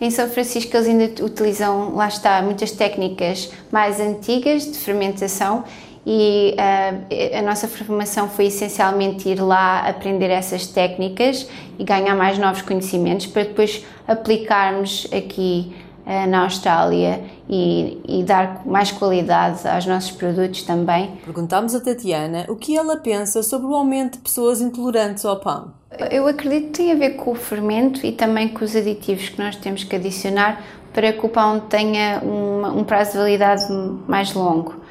Em 0.00 0.10
São 0.10 0.28
Francisco 0.28 0.76
eles 0.76 0.88
ainda 0.88 1.24
utilizam, 1.24 1.94
lá 1.94 2.08
está, 2.08 2.42
muitas 2.42 2.72
técnicas 2.72 3.50
mais 3.72 4.00
antigas 4.00 4.64
de 4.64 4.76
fermentação 4.76 5.64
e 6.06 6.54
uh, 6.54 7.38
a 7.38 7.42
nossa 7.42 7.66
formação 7.66 8.28
foi 8.28 8.46
essencialmente 8.46 9.28
ir 9.28 9.40
lá 9.40 9.88
aprender 9.88 10.30
essas 10.30 10.66
técnicas 10.66 11.48
e 11.78 11.84
ganhar 11.84 12.14
mais 12.14 12.38
novos 12.38 12.62
conhecimentos 12.62 13.26
para 13.26 13.44
depois 13.44 13.84
aplicarmos 14.06 15.06
aqui 15.12 15.74
uh, 16.06 16.28
na 16.28 16.44
Austrália 16.44 17.22
e, 17.48 18.00
e, 18.06 18.22
dar 18.22 18.62
mais 18.66 18.90
qualidade 18.92 19.66
aos 19.66 19.86
nossos 19.86 20.10
produtos 20.10 20.62
também. 20.62 21.12
Perguntámos 21.24 21.74
a 21.74 21.80
Tatiana 21.80 22.44
o 22.48 22.56
que 22.56 22.76
ela 22.76 22.96
pensa 22.96 23.42
sobre 23.42 23.66
o 23.66 23.74
aumento 23.74 24.14
de 24.14 24.18
pessoas 24.18 24.60
intolerantes 24.60 25.24
ao 25.24 25.40
pão. 25.40 25.72
Eu 26.10 26.26
acredito 26.26 26.66
que 26.66 26.78
tem 26.78 26.92
a 26.92 26.96
ver 26.96 27.10
com 27.10 27.30
o 27.30 27.34
fermento 27.34 28.04
e 28.04 28.12
também 28.12 28.48
com 28.48 28.64
os 28.64 28.74
aditivos 28.74 29.28
que 29.28 29.38
nós 29.38 29.56
temos 29.56 29.84
que 29.84 29.94
adicionar 29.94 30.60
para 30.92 31.12
que 31.12 31.24
o 31.24 31.28
pão 31.28 31.60
tenha 31.60 32.20
um, 32.24 32.80
um 32.80 32.84
prazo 32.84 33.12
de 33.12 33.18
validade 33.18 33.66
mais 34.06 34.32
longo. 34.32 34.83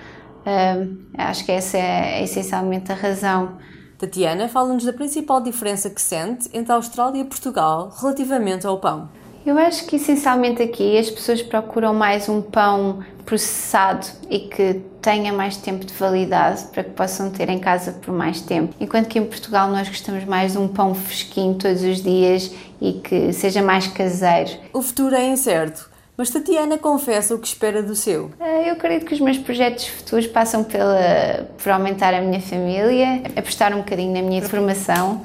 Uh, 0.45 0.97
acho 1.17 1.45
que 1.45 1.51
essa 1.51 1.77
é, 1.77 2.19
é 2.19 2.23
essencialmente 2.23 2.91
a 2.91 2.95
razão. 2.95 3.57
Tatiana, 3.97 4.49
fala-nos 4.49 4.83
da 4.83 4.91
principal 4.91 5.39
diferença 5.41 5.89
que 5.89 6.01
sente 6.01 6.49
entre 6.53 6.71
a 6.71 6.75
Austrália 6.75 7.21
e 7.21 7.23
Portugal 7.23 7.93
relativamente 7.99 8.67
ao 8.67 8.77
pão. 8.77 9.09
Eu 9.45 9.57
acho 9.57 9.85
que 9.85 9.97
essencialmente 9.97 10.61
aqui 10.61 10.97
as 10.97 11.09
pessoas 11.09 11.41
procuram 11.41 11.93
mais 11.93 12.29
um 12.29 12.41
pão 12.41 13.03
processado 13.25 14.07
e 14.29 14.39
que 14.39 14.81
tenha 15.01 15.33
mais 15.33 15.57
tempo 15.57 15.85
de 15.85 15.93
validade 15.93 16.63
para 16.71 16.83
que 16.83 16.91
possam 16.91 17.29
ter 17.29 17.49
em 17.49 17.59
casa 17.59 17.91
por 17.91 18.13
mais 18.13 18.39
tempo. 18.39 18.73
Enquanto 18.79 19.07
que 19.07 19.19
em 19.19 19.25
Portugal 19.25 19.69
nós 19.69 19.89
gostamos 19.89 20.23
mais 20.23 20.53
de 20.53 20.57
um 20.57 20.67
pão 20.69 20.95
fresquinho 20.95 21.55
todos 21.55 21.83
os 21.83 22.01
dias 22.01 22.53
e 22.79 22.93
que 22.93 23.33
seja 23.33 23.61
mais 23.61 23.85
caseiro. 23.87 24.51
O 24.71 24.81
futuro 24.81 25.13
é 25.13 25.27
incerto. 25.27 25.92
Mas 26.15 26.29
Tatiana 26.29 26.77
confessa 26.77 27.33
o 27.33 27.39
que 27.39 27.47
espera 27.47 27.81
do 27.81 27.95
seu. 27.95 28.29
Eh, 28.39 28.69
eu 28.69 28.73
acredito 28.73 29.05
que 29.05 29.15
os 29.15 29.19
meus 29.19 29.37
projetos 29.39 29.87
futuros 29.87 30.27
passam 30.27 30.63
pela, 30.63 31.49
por 31.61 31.71
aumentar 31.71 32.13
a 32.13 32.21
minha 32.21 32.39
família, 32.39 33.23
apostar 33.35 33.73
um 33.73 33.77
bocadinho 33.77 34.13
na 34.13 34.21
minha 34.21 34.41
formação 34.43 35.23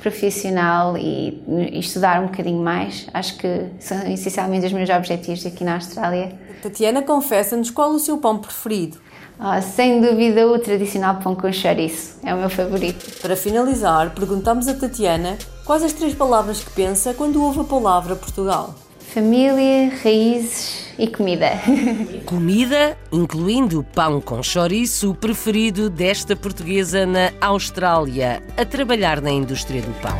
profissional 0.00 0.96
e, 0.96 1.42
e 1.46 1.78
estudar 1.78 2.22
um 2.22 2.26
bocadinho 2.26 2.62
mais. 2.62 3.06
Acho 3.12 3.36
que 3.36 3.66
são 3.78 3.98
essencialmente 4.10 4.64
os 4.64 4.72
meus 4.72 4.88
objetivos 4.88 5.44
aqui 5.44 5.62
na 5.62 5.74
Austrália. 5.74 6.32
Tatiana, 6.62 7.02
confessa-nos 7.02 7.70
qual 7.70 7.90
o 7.90 7.98
seu 7.98 8.16
pão 8.16 8.38
preferido. 8.38 8.98
Oh, 9.38 9.60
sem 9.62 10.00
dúvida 10.00 10.46
o 10.46 10.58
tradicional 10.58 11.16
pão 11.16 11.34
com 11.34 11.50
chouriço, 11.50 12.18
é 12.22 12.34
o 12.34 12.38
meu 12.38 12.50
favorito. 12.50 13.20
Para 13.22 13.34
finalizar, 13.36 14.10
perguntamos 14.14 14.68
a 14.68 14.74
Tatiana 14.74 15.38
quais 15.64 15.82
as 15.82 15.92
três 15.92 16.14
palavras 16.14 16.62
que 16.62 16.70
pensa 16.70 17.14
quando 17.14 17.42
ouve 17.42 17.60
a 17.60 17.64
palavra 17.64 18.16
Portugal. 18.16 18.74
Família, 19.12 19.90
raízes 20.04 20.86
e 20.96 21.08
comida. 21.08 21.50
Comida, 22.24 22.96
incluindo 23.10 23.82
pão 23.82 24.20
com 24.20 24.40
chouriço, 24.40 25.16
preferido 25.16 25.90
desta 25.90 26.36
portuguesa 26.36 27.04
na 27.04 27.32
Austrália, 27.40 28.40
a 28.56 28.64
trabalhar 28.64 29.20
na 29.20 29.32
indústria 29.32 29.82
do 29.82 29.92
pão. 30.00 30.16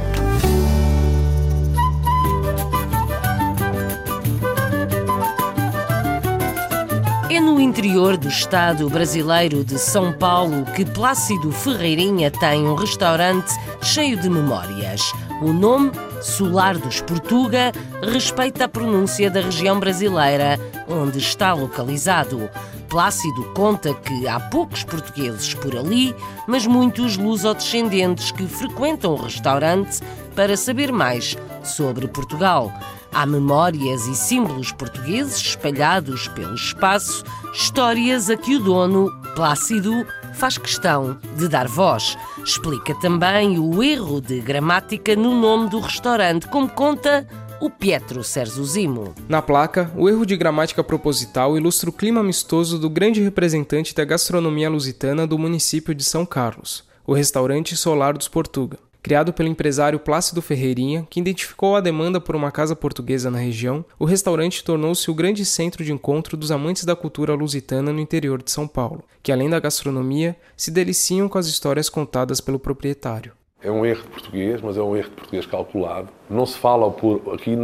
É 7.31 7.39
no 7.39 7.61
interior 7.61 8.17
do 8.17 8.27
estado 8.27 8.91
brasileiro 8.91 9.65
de 9.65 9.79
São 9.79 10.13
Paulo 10.13 10.65
que 10.75 10.85
Plácido 10.85 11.53
Ferreirinha 11.53 12.29
tem 12.29 12.67
um 12.67 12.75
restaurante 12.75 13.53
cheio 13.81 14.17
de 14.17 14.29
memórias. 14.29 15.13
O 15.41 15.55
nome, 15.55 15.91
Solar 16.21 16.77
dos 16.77 17.01
Portuga, 17.01 17.73
respeita 18.03 18.67
a 18.67 18.69
pronúncia 18.69 19.31
da 19.31 19.41
região 19.41 19.81
brasileira 19.81 20.59
onde 20.87 21.19
está 21.19 21.55
localizado. 21.55 22.51
Plácido 22.91 23.45
conta 23.55 23.95
que 23.95 24.29
há 24.29 24.39
poucos 24.39 24.85
portugueses 24.85 25.55
por 25.55 25.75
ali, 25.77 26.15
mas 26.47 26.67
muitos 26.67 27.17
lusodescendentes 27.17 28.31
que 28.33 28.47
frequentam 28.47 29.13
o 29.13 29.23
restaurante 29.23 30.01
para 30.37 30.59
saber 30.59 30.93
mais 30.93 31.39
sobre 31.63 32.07
Portugal. 32.07 32.71
Há 33.13 33.25
memórias 33.25 34.07
e 34.07 34.15
símbolos 34.15 34.73
portugueses 34.73 35.37
espalhados 35.37 36.29
pelo 36.29 36.55
espaço, 36.55 37.25
histórias 37.55 38.29
a 38.29 38.37
que 38.37 38.57
o 38.57 38.61
dono, 38.61 39.11
Plácido, 39.35 40.07
faz 40.35 40.59
questão 40.59 41.19
de 41.37 41.49
dar 41.49 41.69
voz. 41.69 42.17
Explica 42.45 42.95
também 43.01 43.59
o 43.59 43.83
erro 43.83 44.21
de 44.21 44.41
gramática 44.41 45.15
no 45.15 45.35
nome 45.35 45.69
do 45.69 45.81
restaurante, 45.81 46.47
como 46.49 46.69
conta 46.69 47.27
o 47.61 47.69
Pietro 47.69 48.25
Serzuzimo. 48.25 49.15
Na 49.29 49.43
placa, 49.43 49.91
o 49.95 50.09
erro 50.09 50.25
de 50.25 50.37
gramática 50.37 50.83
proposital 50.83 51.57
ilustra 51.57 51.91
o 51.91 51.93
clima 51.93 52.21
amistoso 52.21 52.79
do 52.79 52.89
grande 52.89 53.21
representante 53.21 53.95
da 53.95 54.05
gastronomia 54.05 54.71
lusitana 54.71 55.27
do 55.27 55.39
município 55.39 55.95
de 55.95 56.03
São 56.03 56.25
Carlos, 56.25 56.85
o 57.07 57.13
restaurante 57.13 57.77
Solar 57.77 58.17
dos 58.17 58.29
Portuga. 58.29 58.79
Criado 59.03 59.33
pelo 59.33 59.49
empresário 59.49 59.99
Plácido 59.99 60.43
Ferreirinha, 60.43 61.07
que 61.09 61.21
identificou 61.21 61.75
a 61.75 61.81
demanda 61.81 62.21
por 62.21 62.37
uma 62.37 62.53
casa 62.53 62.77
portuguesa 62.77 63.31
na 63.31 63.39
região, 63.39 63.83
o 63.99 64.05
restaurante 64.05 64.63
tornou-se 64.63 65.11
o 65.11 65.15
grande 65.15 65.45
centro 65.47 65.83
de 65.83 65.91
encontro 65.91 66.37
dos 66.37 66.51
amantes 66.51 66.85
da 66.85 66.95
cultura 66.95 67.33
lusitana 67.33 67.95
no 67.95 68.01
interior 68.01 68.43
de 68.43 68.51
São 68.51 68.69
Paulo, 68.69 69.03
que 69.23 69.33
além 69.33 69.49
da 69.49 69.59
gastronomia, 69.59 70.37
se 70.55 70.71
deliciam 70.71 71.31
com 71.31 71.39
as 71.39 71.47
histórias 71.47 71.89
contadas 71.89 72.43
pelo 72.43 72.59
proprietário. 72.59 73.33
É 73.63 73.71
um 73.71 73.87
erro 73.87 74.03
de 74.03 74.09
português, 74.09 74.61
mas 74.61 74.77
é 74.77 74.83
um 74.83 74.95
erro 74.95 75.09
de 75.09 75.17
português 75.17 75.47
calculado. 75.47 76.09
Não 76.29 76.45
se 76.45 76.59
fala 76.59 76.91
por 76.91 77.35
aqui 77.35 77.57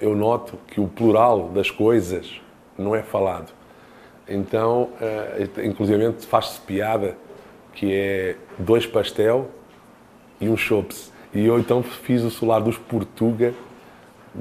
eu 0.00 0.14
noto 0.14 0.58
que 0.66 0.80
o 0.80 0.88
plural 0.88 1.48
das 1.48 1.70
coisas 1.70 2.40
não 2.76 2.94
é 2.94 3.02
falado. 3.02 3.52
Então, 4.28 4.90
uh, 5.00 5.66
inclusivamente 5.66 6.26
faz-se 6.26 6.60
piada 6.60 7.16
que 7.74 7.92
é 7.92 8.36
dois 8.58 8.86
pastel 8.86 9.48
e 10.42 10.48
um 10.48 10.56
chops. 10.56 11.10
E 11.32 11.46
eu 11.46 11.58
então 11.58 11.82
fiz 11.82 12.22
o 12.22 12.30
solar 12.30 12.60
dos 12.60 12.76
Portuga, 12.76 13.54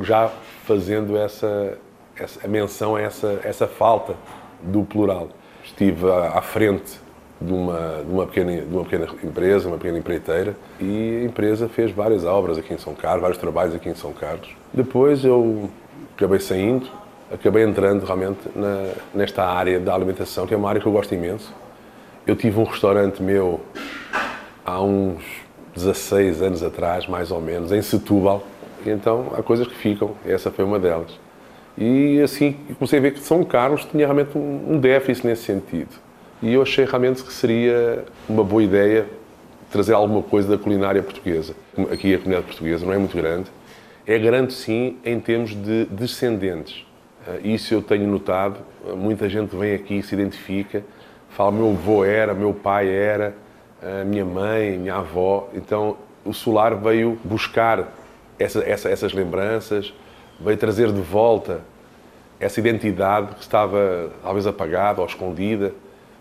já 0.01 0.29
fazendo 0.65 1.15
essa, 1.15 1.77
essa 2.17 2.45
a 2.45 2.49
menção 2.49 2.95
a 2.95 3.01
essa, 3.01 3.39
essa 3.43 3.67
falta 3.67 4.15
do 4.61 4.83
plural. 4.83 5.29
Estive 5.63 6.11
à 6.11 6.41
frente 6.41 6.99
de 7.39 7.53
uma, 7.53 8.03
de, 8.05 8.11
uma 8.11 8.25
pequena, 8.25 8.61
de 8.61 8.73
uma 8.73 8.83
pequena 8.83 9.07
empresa, 9.23 9.67
uma 9.67 9.77
pequena 9.77 9.99
empreiteira, 9.99 10.55
e 10.79 11.21
a 11.21 11.25
empresa 11.25 11.69
fez 11.69 11.91
várias 11.91 12.25
obras 12.25 12.57
aqui 12.57 12.73
em 12.73 12.77
São 12.77 12.93
Carlos, 12.93 13.21
vários 13.21 13.39
trabalhos 13.39 13.75
aqui 13.75 13.89
em 13.89 13.95
São 13.95 14.11
Carlos. 14.11 14.49
Depois 14.73 15.23
eu 15.23 15.69
acabei 16.15 16.39
saindo, 16.39 16.87
acabei 17.31 17.63
entrando 17.63 18.05
realmente 18.05 18.39
na, 18.55 18.93
nesta 19.13 19.43
área 19.45 19.79
da 19.79 19.93
alimentação, 19.93 20.45
que 20.45 20.53
é 20.53 20.57
uma 20.57 20.69
área 20.69 20.81
que 20.81 20.87
eu 20.87 20.91
gosto 20.91 21.13
imenso. 21.13 21.53
Eu 22.27 22.35
tive 22.35 22.59
um 22.59 22.63
restaurante 22.63 23.21
meu 23.23 23.61
há 24.65 24.81
uns 24.81 25.23
16 25.75 26.41
anos 26.41 26.63
atrás, 26.63 27.07
mais 27.07 27.31
ou 27.31 27.41
menos, 27.41 27.71
em 27.71 27.81
Setúbal, 27.81 28.43
e 28.85 28.89
então 28.89 29.31
há 29.37 29.43
coisas 29.43 29.67
que 29.67 29.75
ficam, 29.75 30.11
essa 30.25 30.51
foi 30.51 30.65
uma 30.65 30.79
delas. 30.79 31.17
E 31.77 32.19
assim 32.21 32.57
comecei 32.77 32.99
a 32.99 33.01
ver 33.01 33.13
que 33.13 33.19
São 33.19 33.43
Carlos 33.43 33.85
tinha 33.85 34.05
realmente 34.05 34.37
um 34.37 34.77
déficit 34.77 35.25
nesse 35.27 35.43
sentido. 35.43 35.89
E 36.41 36.53
eu 36.53 36.61
achei 36.61 36.85
realmente 36.85 37.23
que 37.23 37.31
seria 37.31 38.03
uma 38.27 38.43
boa 38.43 38.63
ideia 38.63 39.05
trazer 39.71 39.93
alguma 39.93 40.21
coisa 40.21 40.49
da 40.49 40.61
culinária 40.61 41.01
portuguesa. 41.01 41.55
Aqui 41.91 42.13
a 42.13 42.17
comunidade 42.17 42.47
portuguesa 42.47 42.85
não 42.85 42.93
é 42.93 42.97
muito 42.97 43.15
grande, 43.15 43.49
é 44.05 44.17
grande 44.19 44.53
sim 44.53 44.97
em 45.05 45.19
termos 45.19 45.51
de 45.51 45.85
descendentes. 45.85 46.85
Eh, 47.27 47.39
isso 47.45 47.73
eu 47.73 47.81
tenho 47.81 48.05
notado, 48.07 48.57
muita 48.97 49.29
gente 49.29 49.55
vem 49.55 49.73
aqui, 49.73 50.01
se 50.03 50.13
identifica, 50.13 50.83
fala 51.29 51.51
meu 51.51 51.69
avô 51.69 52.03
era, 52.03 52.33
meu 52.33 52.53
pai 52.53 52.89
era, 52.89 53.33
a 53.81 54.03
minha 54.03 54.25
mãe, 54.25 54.77
minha 54.77 54.95
avó. 54.95 55.49
Então 55.53 55.97
o 56.23 56.33
Solar 56.33 56.75
veio 56.75 57.17
buscar 57.23 57.91
essa, 58.37 58.59
essa, 58.59 58.89
essas 58.89 59.13
lembranças, 59.13 59.93
veio 60.39 60.57
trazer 60.57 60.91
de 60.91 61.01
volta 61.01 61.61
essa 62.39 62.59
identidade 62.59 63.35
que 63.35 63.41
estava 63.41 64.11
talvez 64.23 64.47
apagada 64.47 65.01
ou 65.01 65.07
escondida 65.07 65.73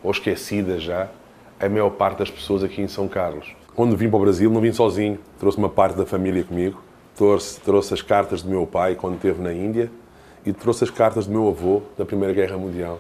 ou 0.03 0.11
esquecida 0.11 0.79
já 0.79 1.09
a 1.59 1.69
maior 1.69 1.91
parte 1.91 2.19
das 2.19 2.31
pessoas 2.31 2.65
aqui 2.65 2.81
em 2.81 2.89
São 2.89 3.07
Carlos. 3.07 3.55
Quando 3.75 3.97
vim 3.97 4.09
para 4.09 4.17
o 4.17 4.21
Brasil, 4.21 4.51
não 4.51 4.61
vim 4.61 4.73
sozinho, 4.73 5.19
trouxe 5.39 5.59
uma 5.59 5.69
parte 5.69 5.97
da 5.97 6.07
família 6.07 6.43
comigo, 6.43 6.83
trouxe, 7.17 7.61
trouxe 7.61 7.95
as 7.95 8.03
cartas 8.03 8.43
do 8.43 8.51
meu 8.51 8.67
pai 8.67 8.95
quando 8.95 9.17
esteve 9.17 9.41
na 9.43 9.53
Índia 9.53 9.91
e 10.45 10.53
trouxe 10.53 10.85
as 10.85 10.91
cartas 10.91 11.27
do 11.27 11.33
meu 11.33 11.49
avô 11.49 11.83
da 11.97 12.05
Primeira 12.05 12.33
Guerra 12.33 12.57
Mundial. 12.57 12.99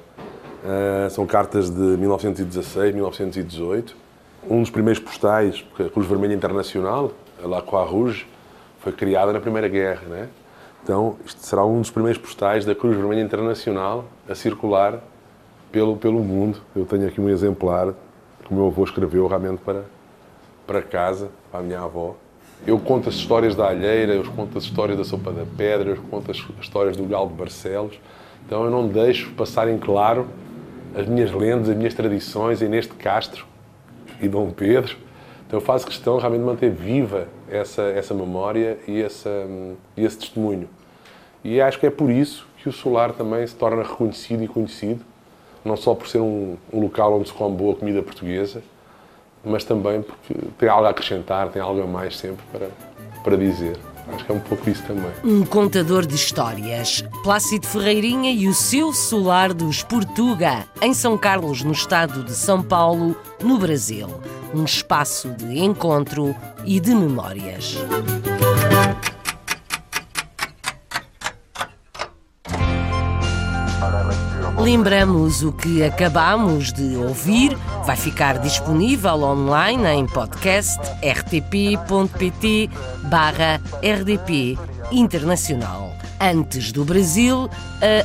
Uh, 0.62 1.08
são 1.10 1.26
cartas 1.26 1.70
de 1.70 1.80
1916, 1.80 2.94
1918. 2.94 3.96
Um 4.48 4.60
dos 4.60 4.70
primeiros 4.70 5.02
postais, 5.02 5.60
porque 5.60 5.82
a 5.82 5.88
Cruz 5.90 6.06
Vermelha 6.06 6.32
Internacional, 6.32 7.12
a 7.42 7.46
La 7.46 7.60
Croix 7.60 7.90
Rouge, 7.90 8.26
foi 8.80 8.92
criada 8.92 9.32
na 9.32 9.40
Primeira 9.40 9.68
Guerra, 9.68 10.02
né? 10.08 10.28
Então, 10.82 11.16
isto 11.26 11.44
será 11.44 11.64
um 11.64 11.80
dos 11.80 11.90
primeiros 11.90 12.20
postais 12.20 12.64
da 12.64 12.74
Cruz 12.74 12.96
Vermelha 12.96 13.20
Internacional 13.20 14.06
a 14.28 14.34
circular 14.34 14.98
pelo, 15.70 15.96
pelo 15.96 16.20
mundo. 16.20 16.58
Eu 16.74 16.86
tenho 16.86 17.06
aqui 17.06 17.20
um 17.20 17.28
exemplar 17.28 17.92
que 18.42 18.50
o 18.50 18.54
meu 18.54 18.68
avô 18.68 18.82
escreveu 18.82 19.26
realmente 19.26 19.60
para, 19.60 19.84
para 20.66 20.80
casa, 20.80 21.28
para 21.50 21.60
a 21.60 21.62
minha 21.62 21.80
avó. 21.80 22.16
Eu 22.66 22.78
conto 22.78 23.10
as 23.10 23.16
histórias 23.16 23.54
da 23.54 23.68
alheira, 23.68 24.14
eu 24.14 24.24
conto 24.32 24.56
as 24.56 24.64
histórias 24.64 24.96
da 24.96 25.04
sopa 25.04 25.30
da 25.32 25.44
pedra, 25.44 25.90
eu 25.90 26.02
conto 26.10 26.30
as 26.30 26.38
histórias 26.60 26.96
do 26.96 27.04
galo 27.04 27.28
de 27.28 27.34
Barcelos. 27.34 28.00
Então 28.46 28.64
eu 28.64 28.70
não 28.70 28.88
deixo 28.88 29.30
passar 29.32 29.68
em 29.68 29.78
claro 29.78 30.26
as 30.94 31.06
minhas 31.06 31.30
lendas, 31.30 31.68
as 31.68 31.76
minhas 31.76 31.94
tradições, 31.94 32.62
e 32.62 32.68
neste 32.68 32.94
Castro 32.94 33.49
e 34.20 34.28
Dom 34.28 34.50
Pedro. 34.50 34.96
Então 35.46 35.58
eu 35.58 35.64
faço 35.64 35.86
questão 35.86 36.18
realmente 36.18 36.40
de 36.40 36.46
manter 36.46 36.70
viva 36.70 37.28
essa, 37.48 37.82
essa 37.82 38.14
memória 38.14 38.78
e, 38.86 39.02
essa, 39.02 39.46
e 39.96 40.04
esse 40.04 40.18
testemunho. 40.18 40.68
E 41.42 41.60
acho 41.60 41.78
que 41.78 41.86
é 41.86 41.90
por 41.90 42.10
isso 42.10 42.46
que 42.58 42.68
o 42.68 42.72
Solar 42.72 43.12
também 43.12 43.46
se 43.46 43.54
torna 43.54 43.82
reconhecido 43.82 44.44
e 44.44 44.48
conhecido 44.48 45.04
não 45.64 45.76
só 45.76 45.94
por 45.94 46.08
ser 46.08 46.20
um, 46.20 46.56
um 46.72 46.80
local 46.80 47.18
onde 47.18 47.28
se 47.28 47.34
come 47.34 47.56
boa 47.56 47.74
comida 47.74 48.02
portuguesa, 48.02 48.62
mas 49.44 49.64
também 49.64 50.02
porque 50.02 50.34
tem 50.58 50.68
algo 50.68 50.86
a 50.86 50.90
acrescentar, 50.90 51.48
tem 51.48 51.60
algo 51.60 51.82
a 51.82 51.86
mais 51.86 52.16
sempre 52.16 52.44
para, 52.50 52.68
para 53.22 53.36
dizer. 53.36 53.76
Acho 54.12 54.24
que 54.24 54.32
é 54.32 54.34
um 54.34 54.40
pouco 54.40 54.68
isso 54.68 54.82
também. 54.82 55.10
Um 55.24 55.44
contador 55.44 56.06
de 56.06 56.14
histórias. 56.14 57.04
Plácido 57.22 57.66
Ferreirinha 57.66 58.32
e 58.32 58.48
o 58.48 58.54
seu 58.54 58.92
solar 58.92 59.52
dos 59.52 59.82
Portuga, 59.82 60.64
em 60.82 60.92
São 60.94 61.16
Carlos, 61.16 61.62
no 61.62 61.72
estado 61.72 62.24
de 62.24 62.32
São 62.32 62.62
Paulo, 62.62 63.16
no 63.42 63.58
Brasil. 63.58 64.08
Um 64.54 64.64
espaço 64.64 65.30
de 65.30 65.58
encontro 65.58 66.34
e 66.64 66.80
de 66.80 66.94
memórias. 66.94 67.76
Lembramos 74.60 75.42
o 75.42 75.52
que 75.52 75.82
acabamos 75.82 76.70
de 76.70 76.94
ouvir 76.94 77.56
vai 77.86 77.96
ficar 77.96 78.38
disponível 78.38 79.22
online 79.22 79.86
em 79.88 80.06
podcast 80.06 80.78
rtp.pt 81.02 82.68
barra 83.04 83.58
rdp 83.82 84.58
internacional. 84.92 85.94
Antes 86.20 86.72
do 86.72 86.84
Brasil, 86.84 87.48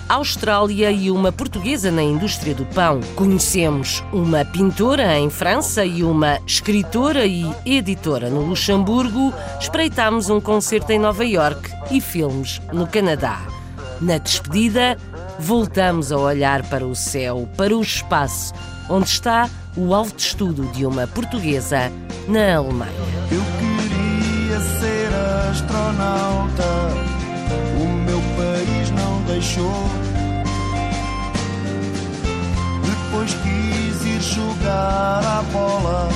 a 0.07 0.13
Austrália 0.13 0.89
e 0.91 1.11
uma 1.11 1.29
portuguesa 1.29 1.91
na 1.91 2.01
indústria 2.01 2.55
do 2.55 2.65
pão. 2.67 3.01
Conhecemos 3.17 4.01
uma 4.13 4.45
pintora 4.45 5.19
em 5.19 5.29
França 5.29 5.83
e 5.83 6.03
uma 6.03 6.39
escritora 6.47 7.25
e 7.25 7.45
editora 7.65 8.29
no 8.29 8.45
Luxemburgo. 8.45 9.33
Espreitámos 9.59 10.29
um 10.29 10.39
concerto 10.39 10.93
em 10.93 10.99
Nova 10.99 11.25
York 11.25 11.69
e 11.91 11.99
filmes 11.99 12.61
no 12.71 12.87
Canadá. 12.87 13.41
Na 13.99 14.17
despedida, 14.17 14.97
voltamos 15.39 16.11
a 16.11 16.17
olhar 16.17 16.63
para 16.63 16.86
o 16.86 16.95
céu, 16.95 17.47
para 17.57 17.75
o 17.75 17.81
espaço, 17.81 18.53
onde 18.89 19.07
está 19.07 19.49
o 19.75 19.93
alto 19.93 20.19
estudo 20.19 20.65
de 20.71 20.86
uma 20.86 21.07
portuguesa 21.07 21.91
na 22.27 22.55
Alemanha. 22.55 22.91
Eu 23.31 23.41
queria 23.59 24.59
ser 24.79 25.13
astronauta, 25.49 26.63
o 27.81 27.88
meu 28.05 28.21
país 28.38 28.89
não 28.91 29.21
deixou. 29.23 29.89
Depois 32.83 33.33
quis 33.33 34.05
ir 34.05 34.21
jogar 34.21 35.23
a 35.23 35.43
bola, 35.51 36.09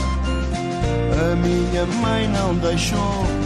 a 1.32 1.36
minha 1.36 1.86
mãe 2.02 2.28
não 2.28 2.56
deixou 2.56 3.39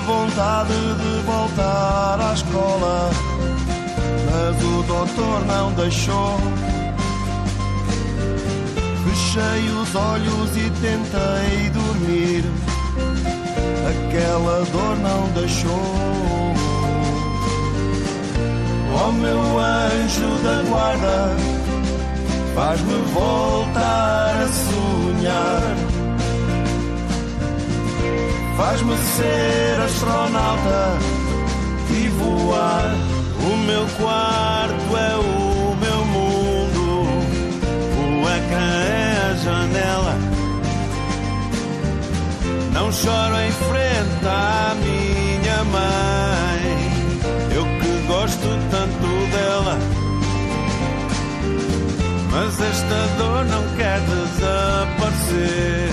vontade 0.00 0.72
de 0.72 1.22
voltar 1.24 2.20
à 2.20 2.32
escola, 2.34 3.10
mas 4.30 4.64
o 4.64 4.82
doutor 4.82 5.44
não 5.46 5.72
deixou. 5.72 6.38
Fechei 9.04 9.70
os 9.70 9.94
olhos 9.94 10.56
e 10.56 10.70
tentei 10.80 11.70
dormir, 11.70 12.44
aquela 13.88 14.64
dor 14.72 14.96
não 14.98 15.28
deixou. 15.30 16.54
Oh 18.98 19.12
meu 19.12 19.58
anjo 19.58 20.42
da 20.42 20.62
guarda, 20.68 21.36
faz-me 22.54 22.94
voltar 23.12 24.34
a 24.42 24.48
sonhar 24.48 25.95
Faz-me 28.56 28.96
ser 28.96 29.80
astronauta 29.84 30.98
e 31.90 32.08
voar. 32.08 32.94
O 33.38 33.56
meu 33.58 33.86
quarto 33.98 34.96
é 34.96 35.16
o 35.18 35.76
meu 35.76 36.04
mundo, 36.06 37.06
o 38.00 38.28
ecrã 38.28 38.70
é 38.82 39.30
a 39.30 39.34
janela. 39.34 40.14
Não 42.72 42.90
choro 42.90 43.36
em 43.40 43.52
frente 43.52 44.26
à 44.26 44.74
minha 44.82 45.64
mãe, 45.64 46.62
eu 47.54 47.64
que 47.80 48.06
gosto 48.08 48.48
tanto 48.70 49.06
dela. 49.32 49.78
Mas 52.30 52.60
esta 52.60 53.06
dor 53.18 53.44
não 53.44 53.62
quer 53.76 54.00
desaparecer, 54.00 55.85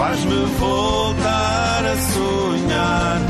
faz-me 0.00 0.46
voltar 0.58 1.84
a 1.84 1.96
sonhar. 2.14 3.20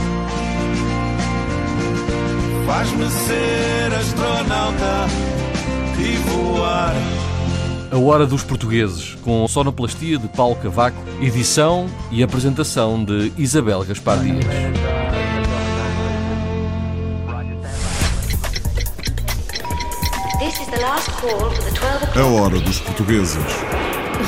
Faz-me 2.64 3.10
ser 3.10 3.92
astronauta 3.98 5.08
e 5.98 6.16
voar. 6.28 6.94
A 7.90 7.98
Hora 7.98 8.24
dos 8.24 8.44
Portugueses, 8.44 9.16
com 9.16 9.48
sonoplastia 9.48 10.16
de 10.16 10.28
Paulo 10.28 10.54
Cavaco, 10.54 10.96
edição 11.20 11.88
e 12.08 12.22
apresentação 12.22 13.04
de 13.04 13.32
Isabel 13.36 13.82
Gaspar 13.84 14.20
Dias. 14.20 14.44
This 20.38 20.60
is 20.60 20.66
the 20.68 20.78
last 20.80 21.10
call 21.20 21.50
for 21.50 21.64
the 21.64 22.14
12 22.14 22.20
A 22.20 22.26
hora 22.26 22.60
dos 22.60 22.78
portugueses. 22.78 23.42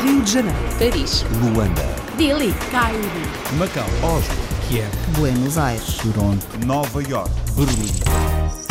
Rio 0.03 0.23
de 0.23 0.33
Janeiro, 0.33 0.59
Paris, 0.79 1.25
Luanda, 1.41 2.02
Dili, 2.17 2.55
Cairo, 2.71 3.01
Macau, 3.59 3.89
Oslo, 4.03 4.35
Kiev, 4.69 4.89
Buenos 5.19 5.57
Aires, 5.57 5.97
Toronto, 5.97 6.47
Nova 6.67 7.01
York, 7.03 7.31
Berlim. 7.57 8.62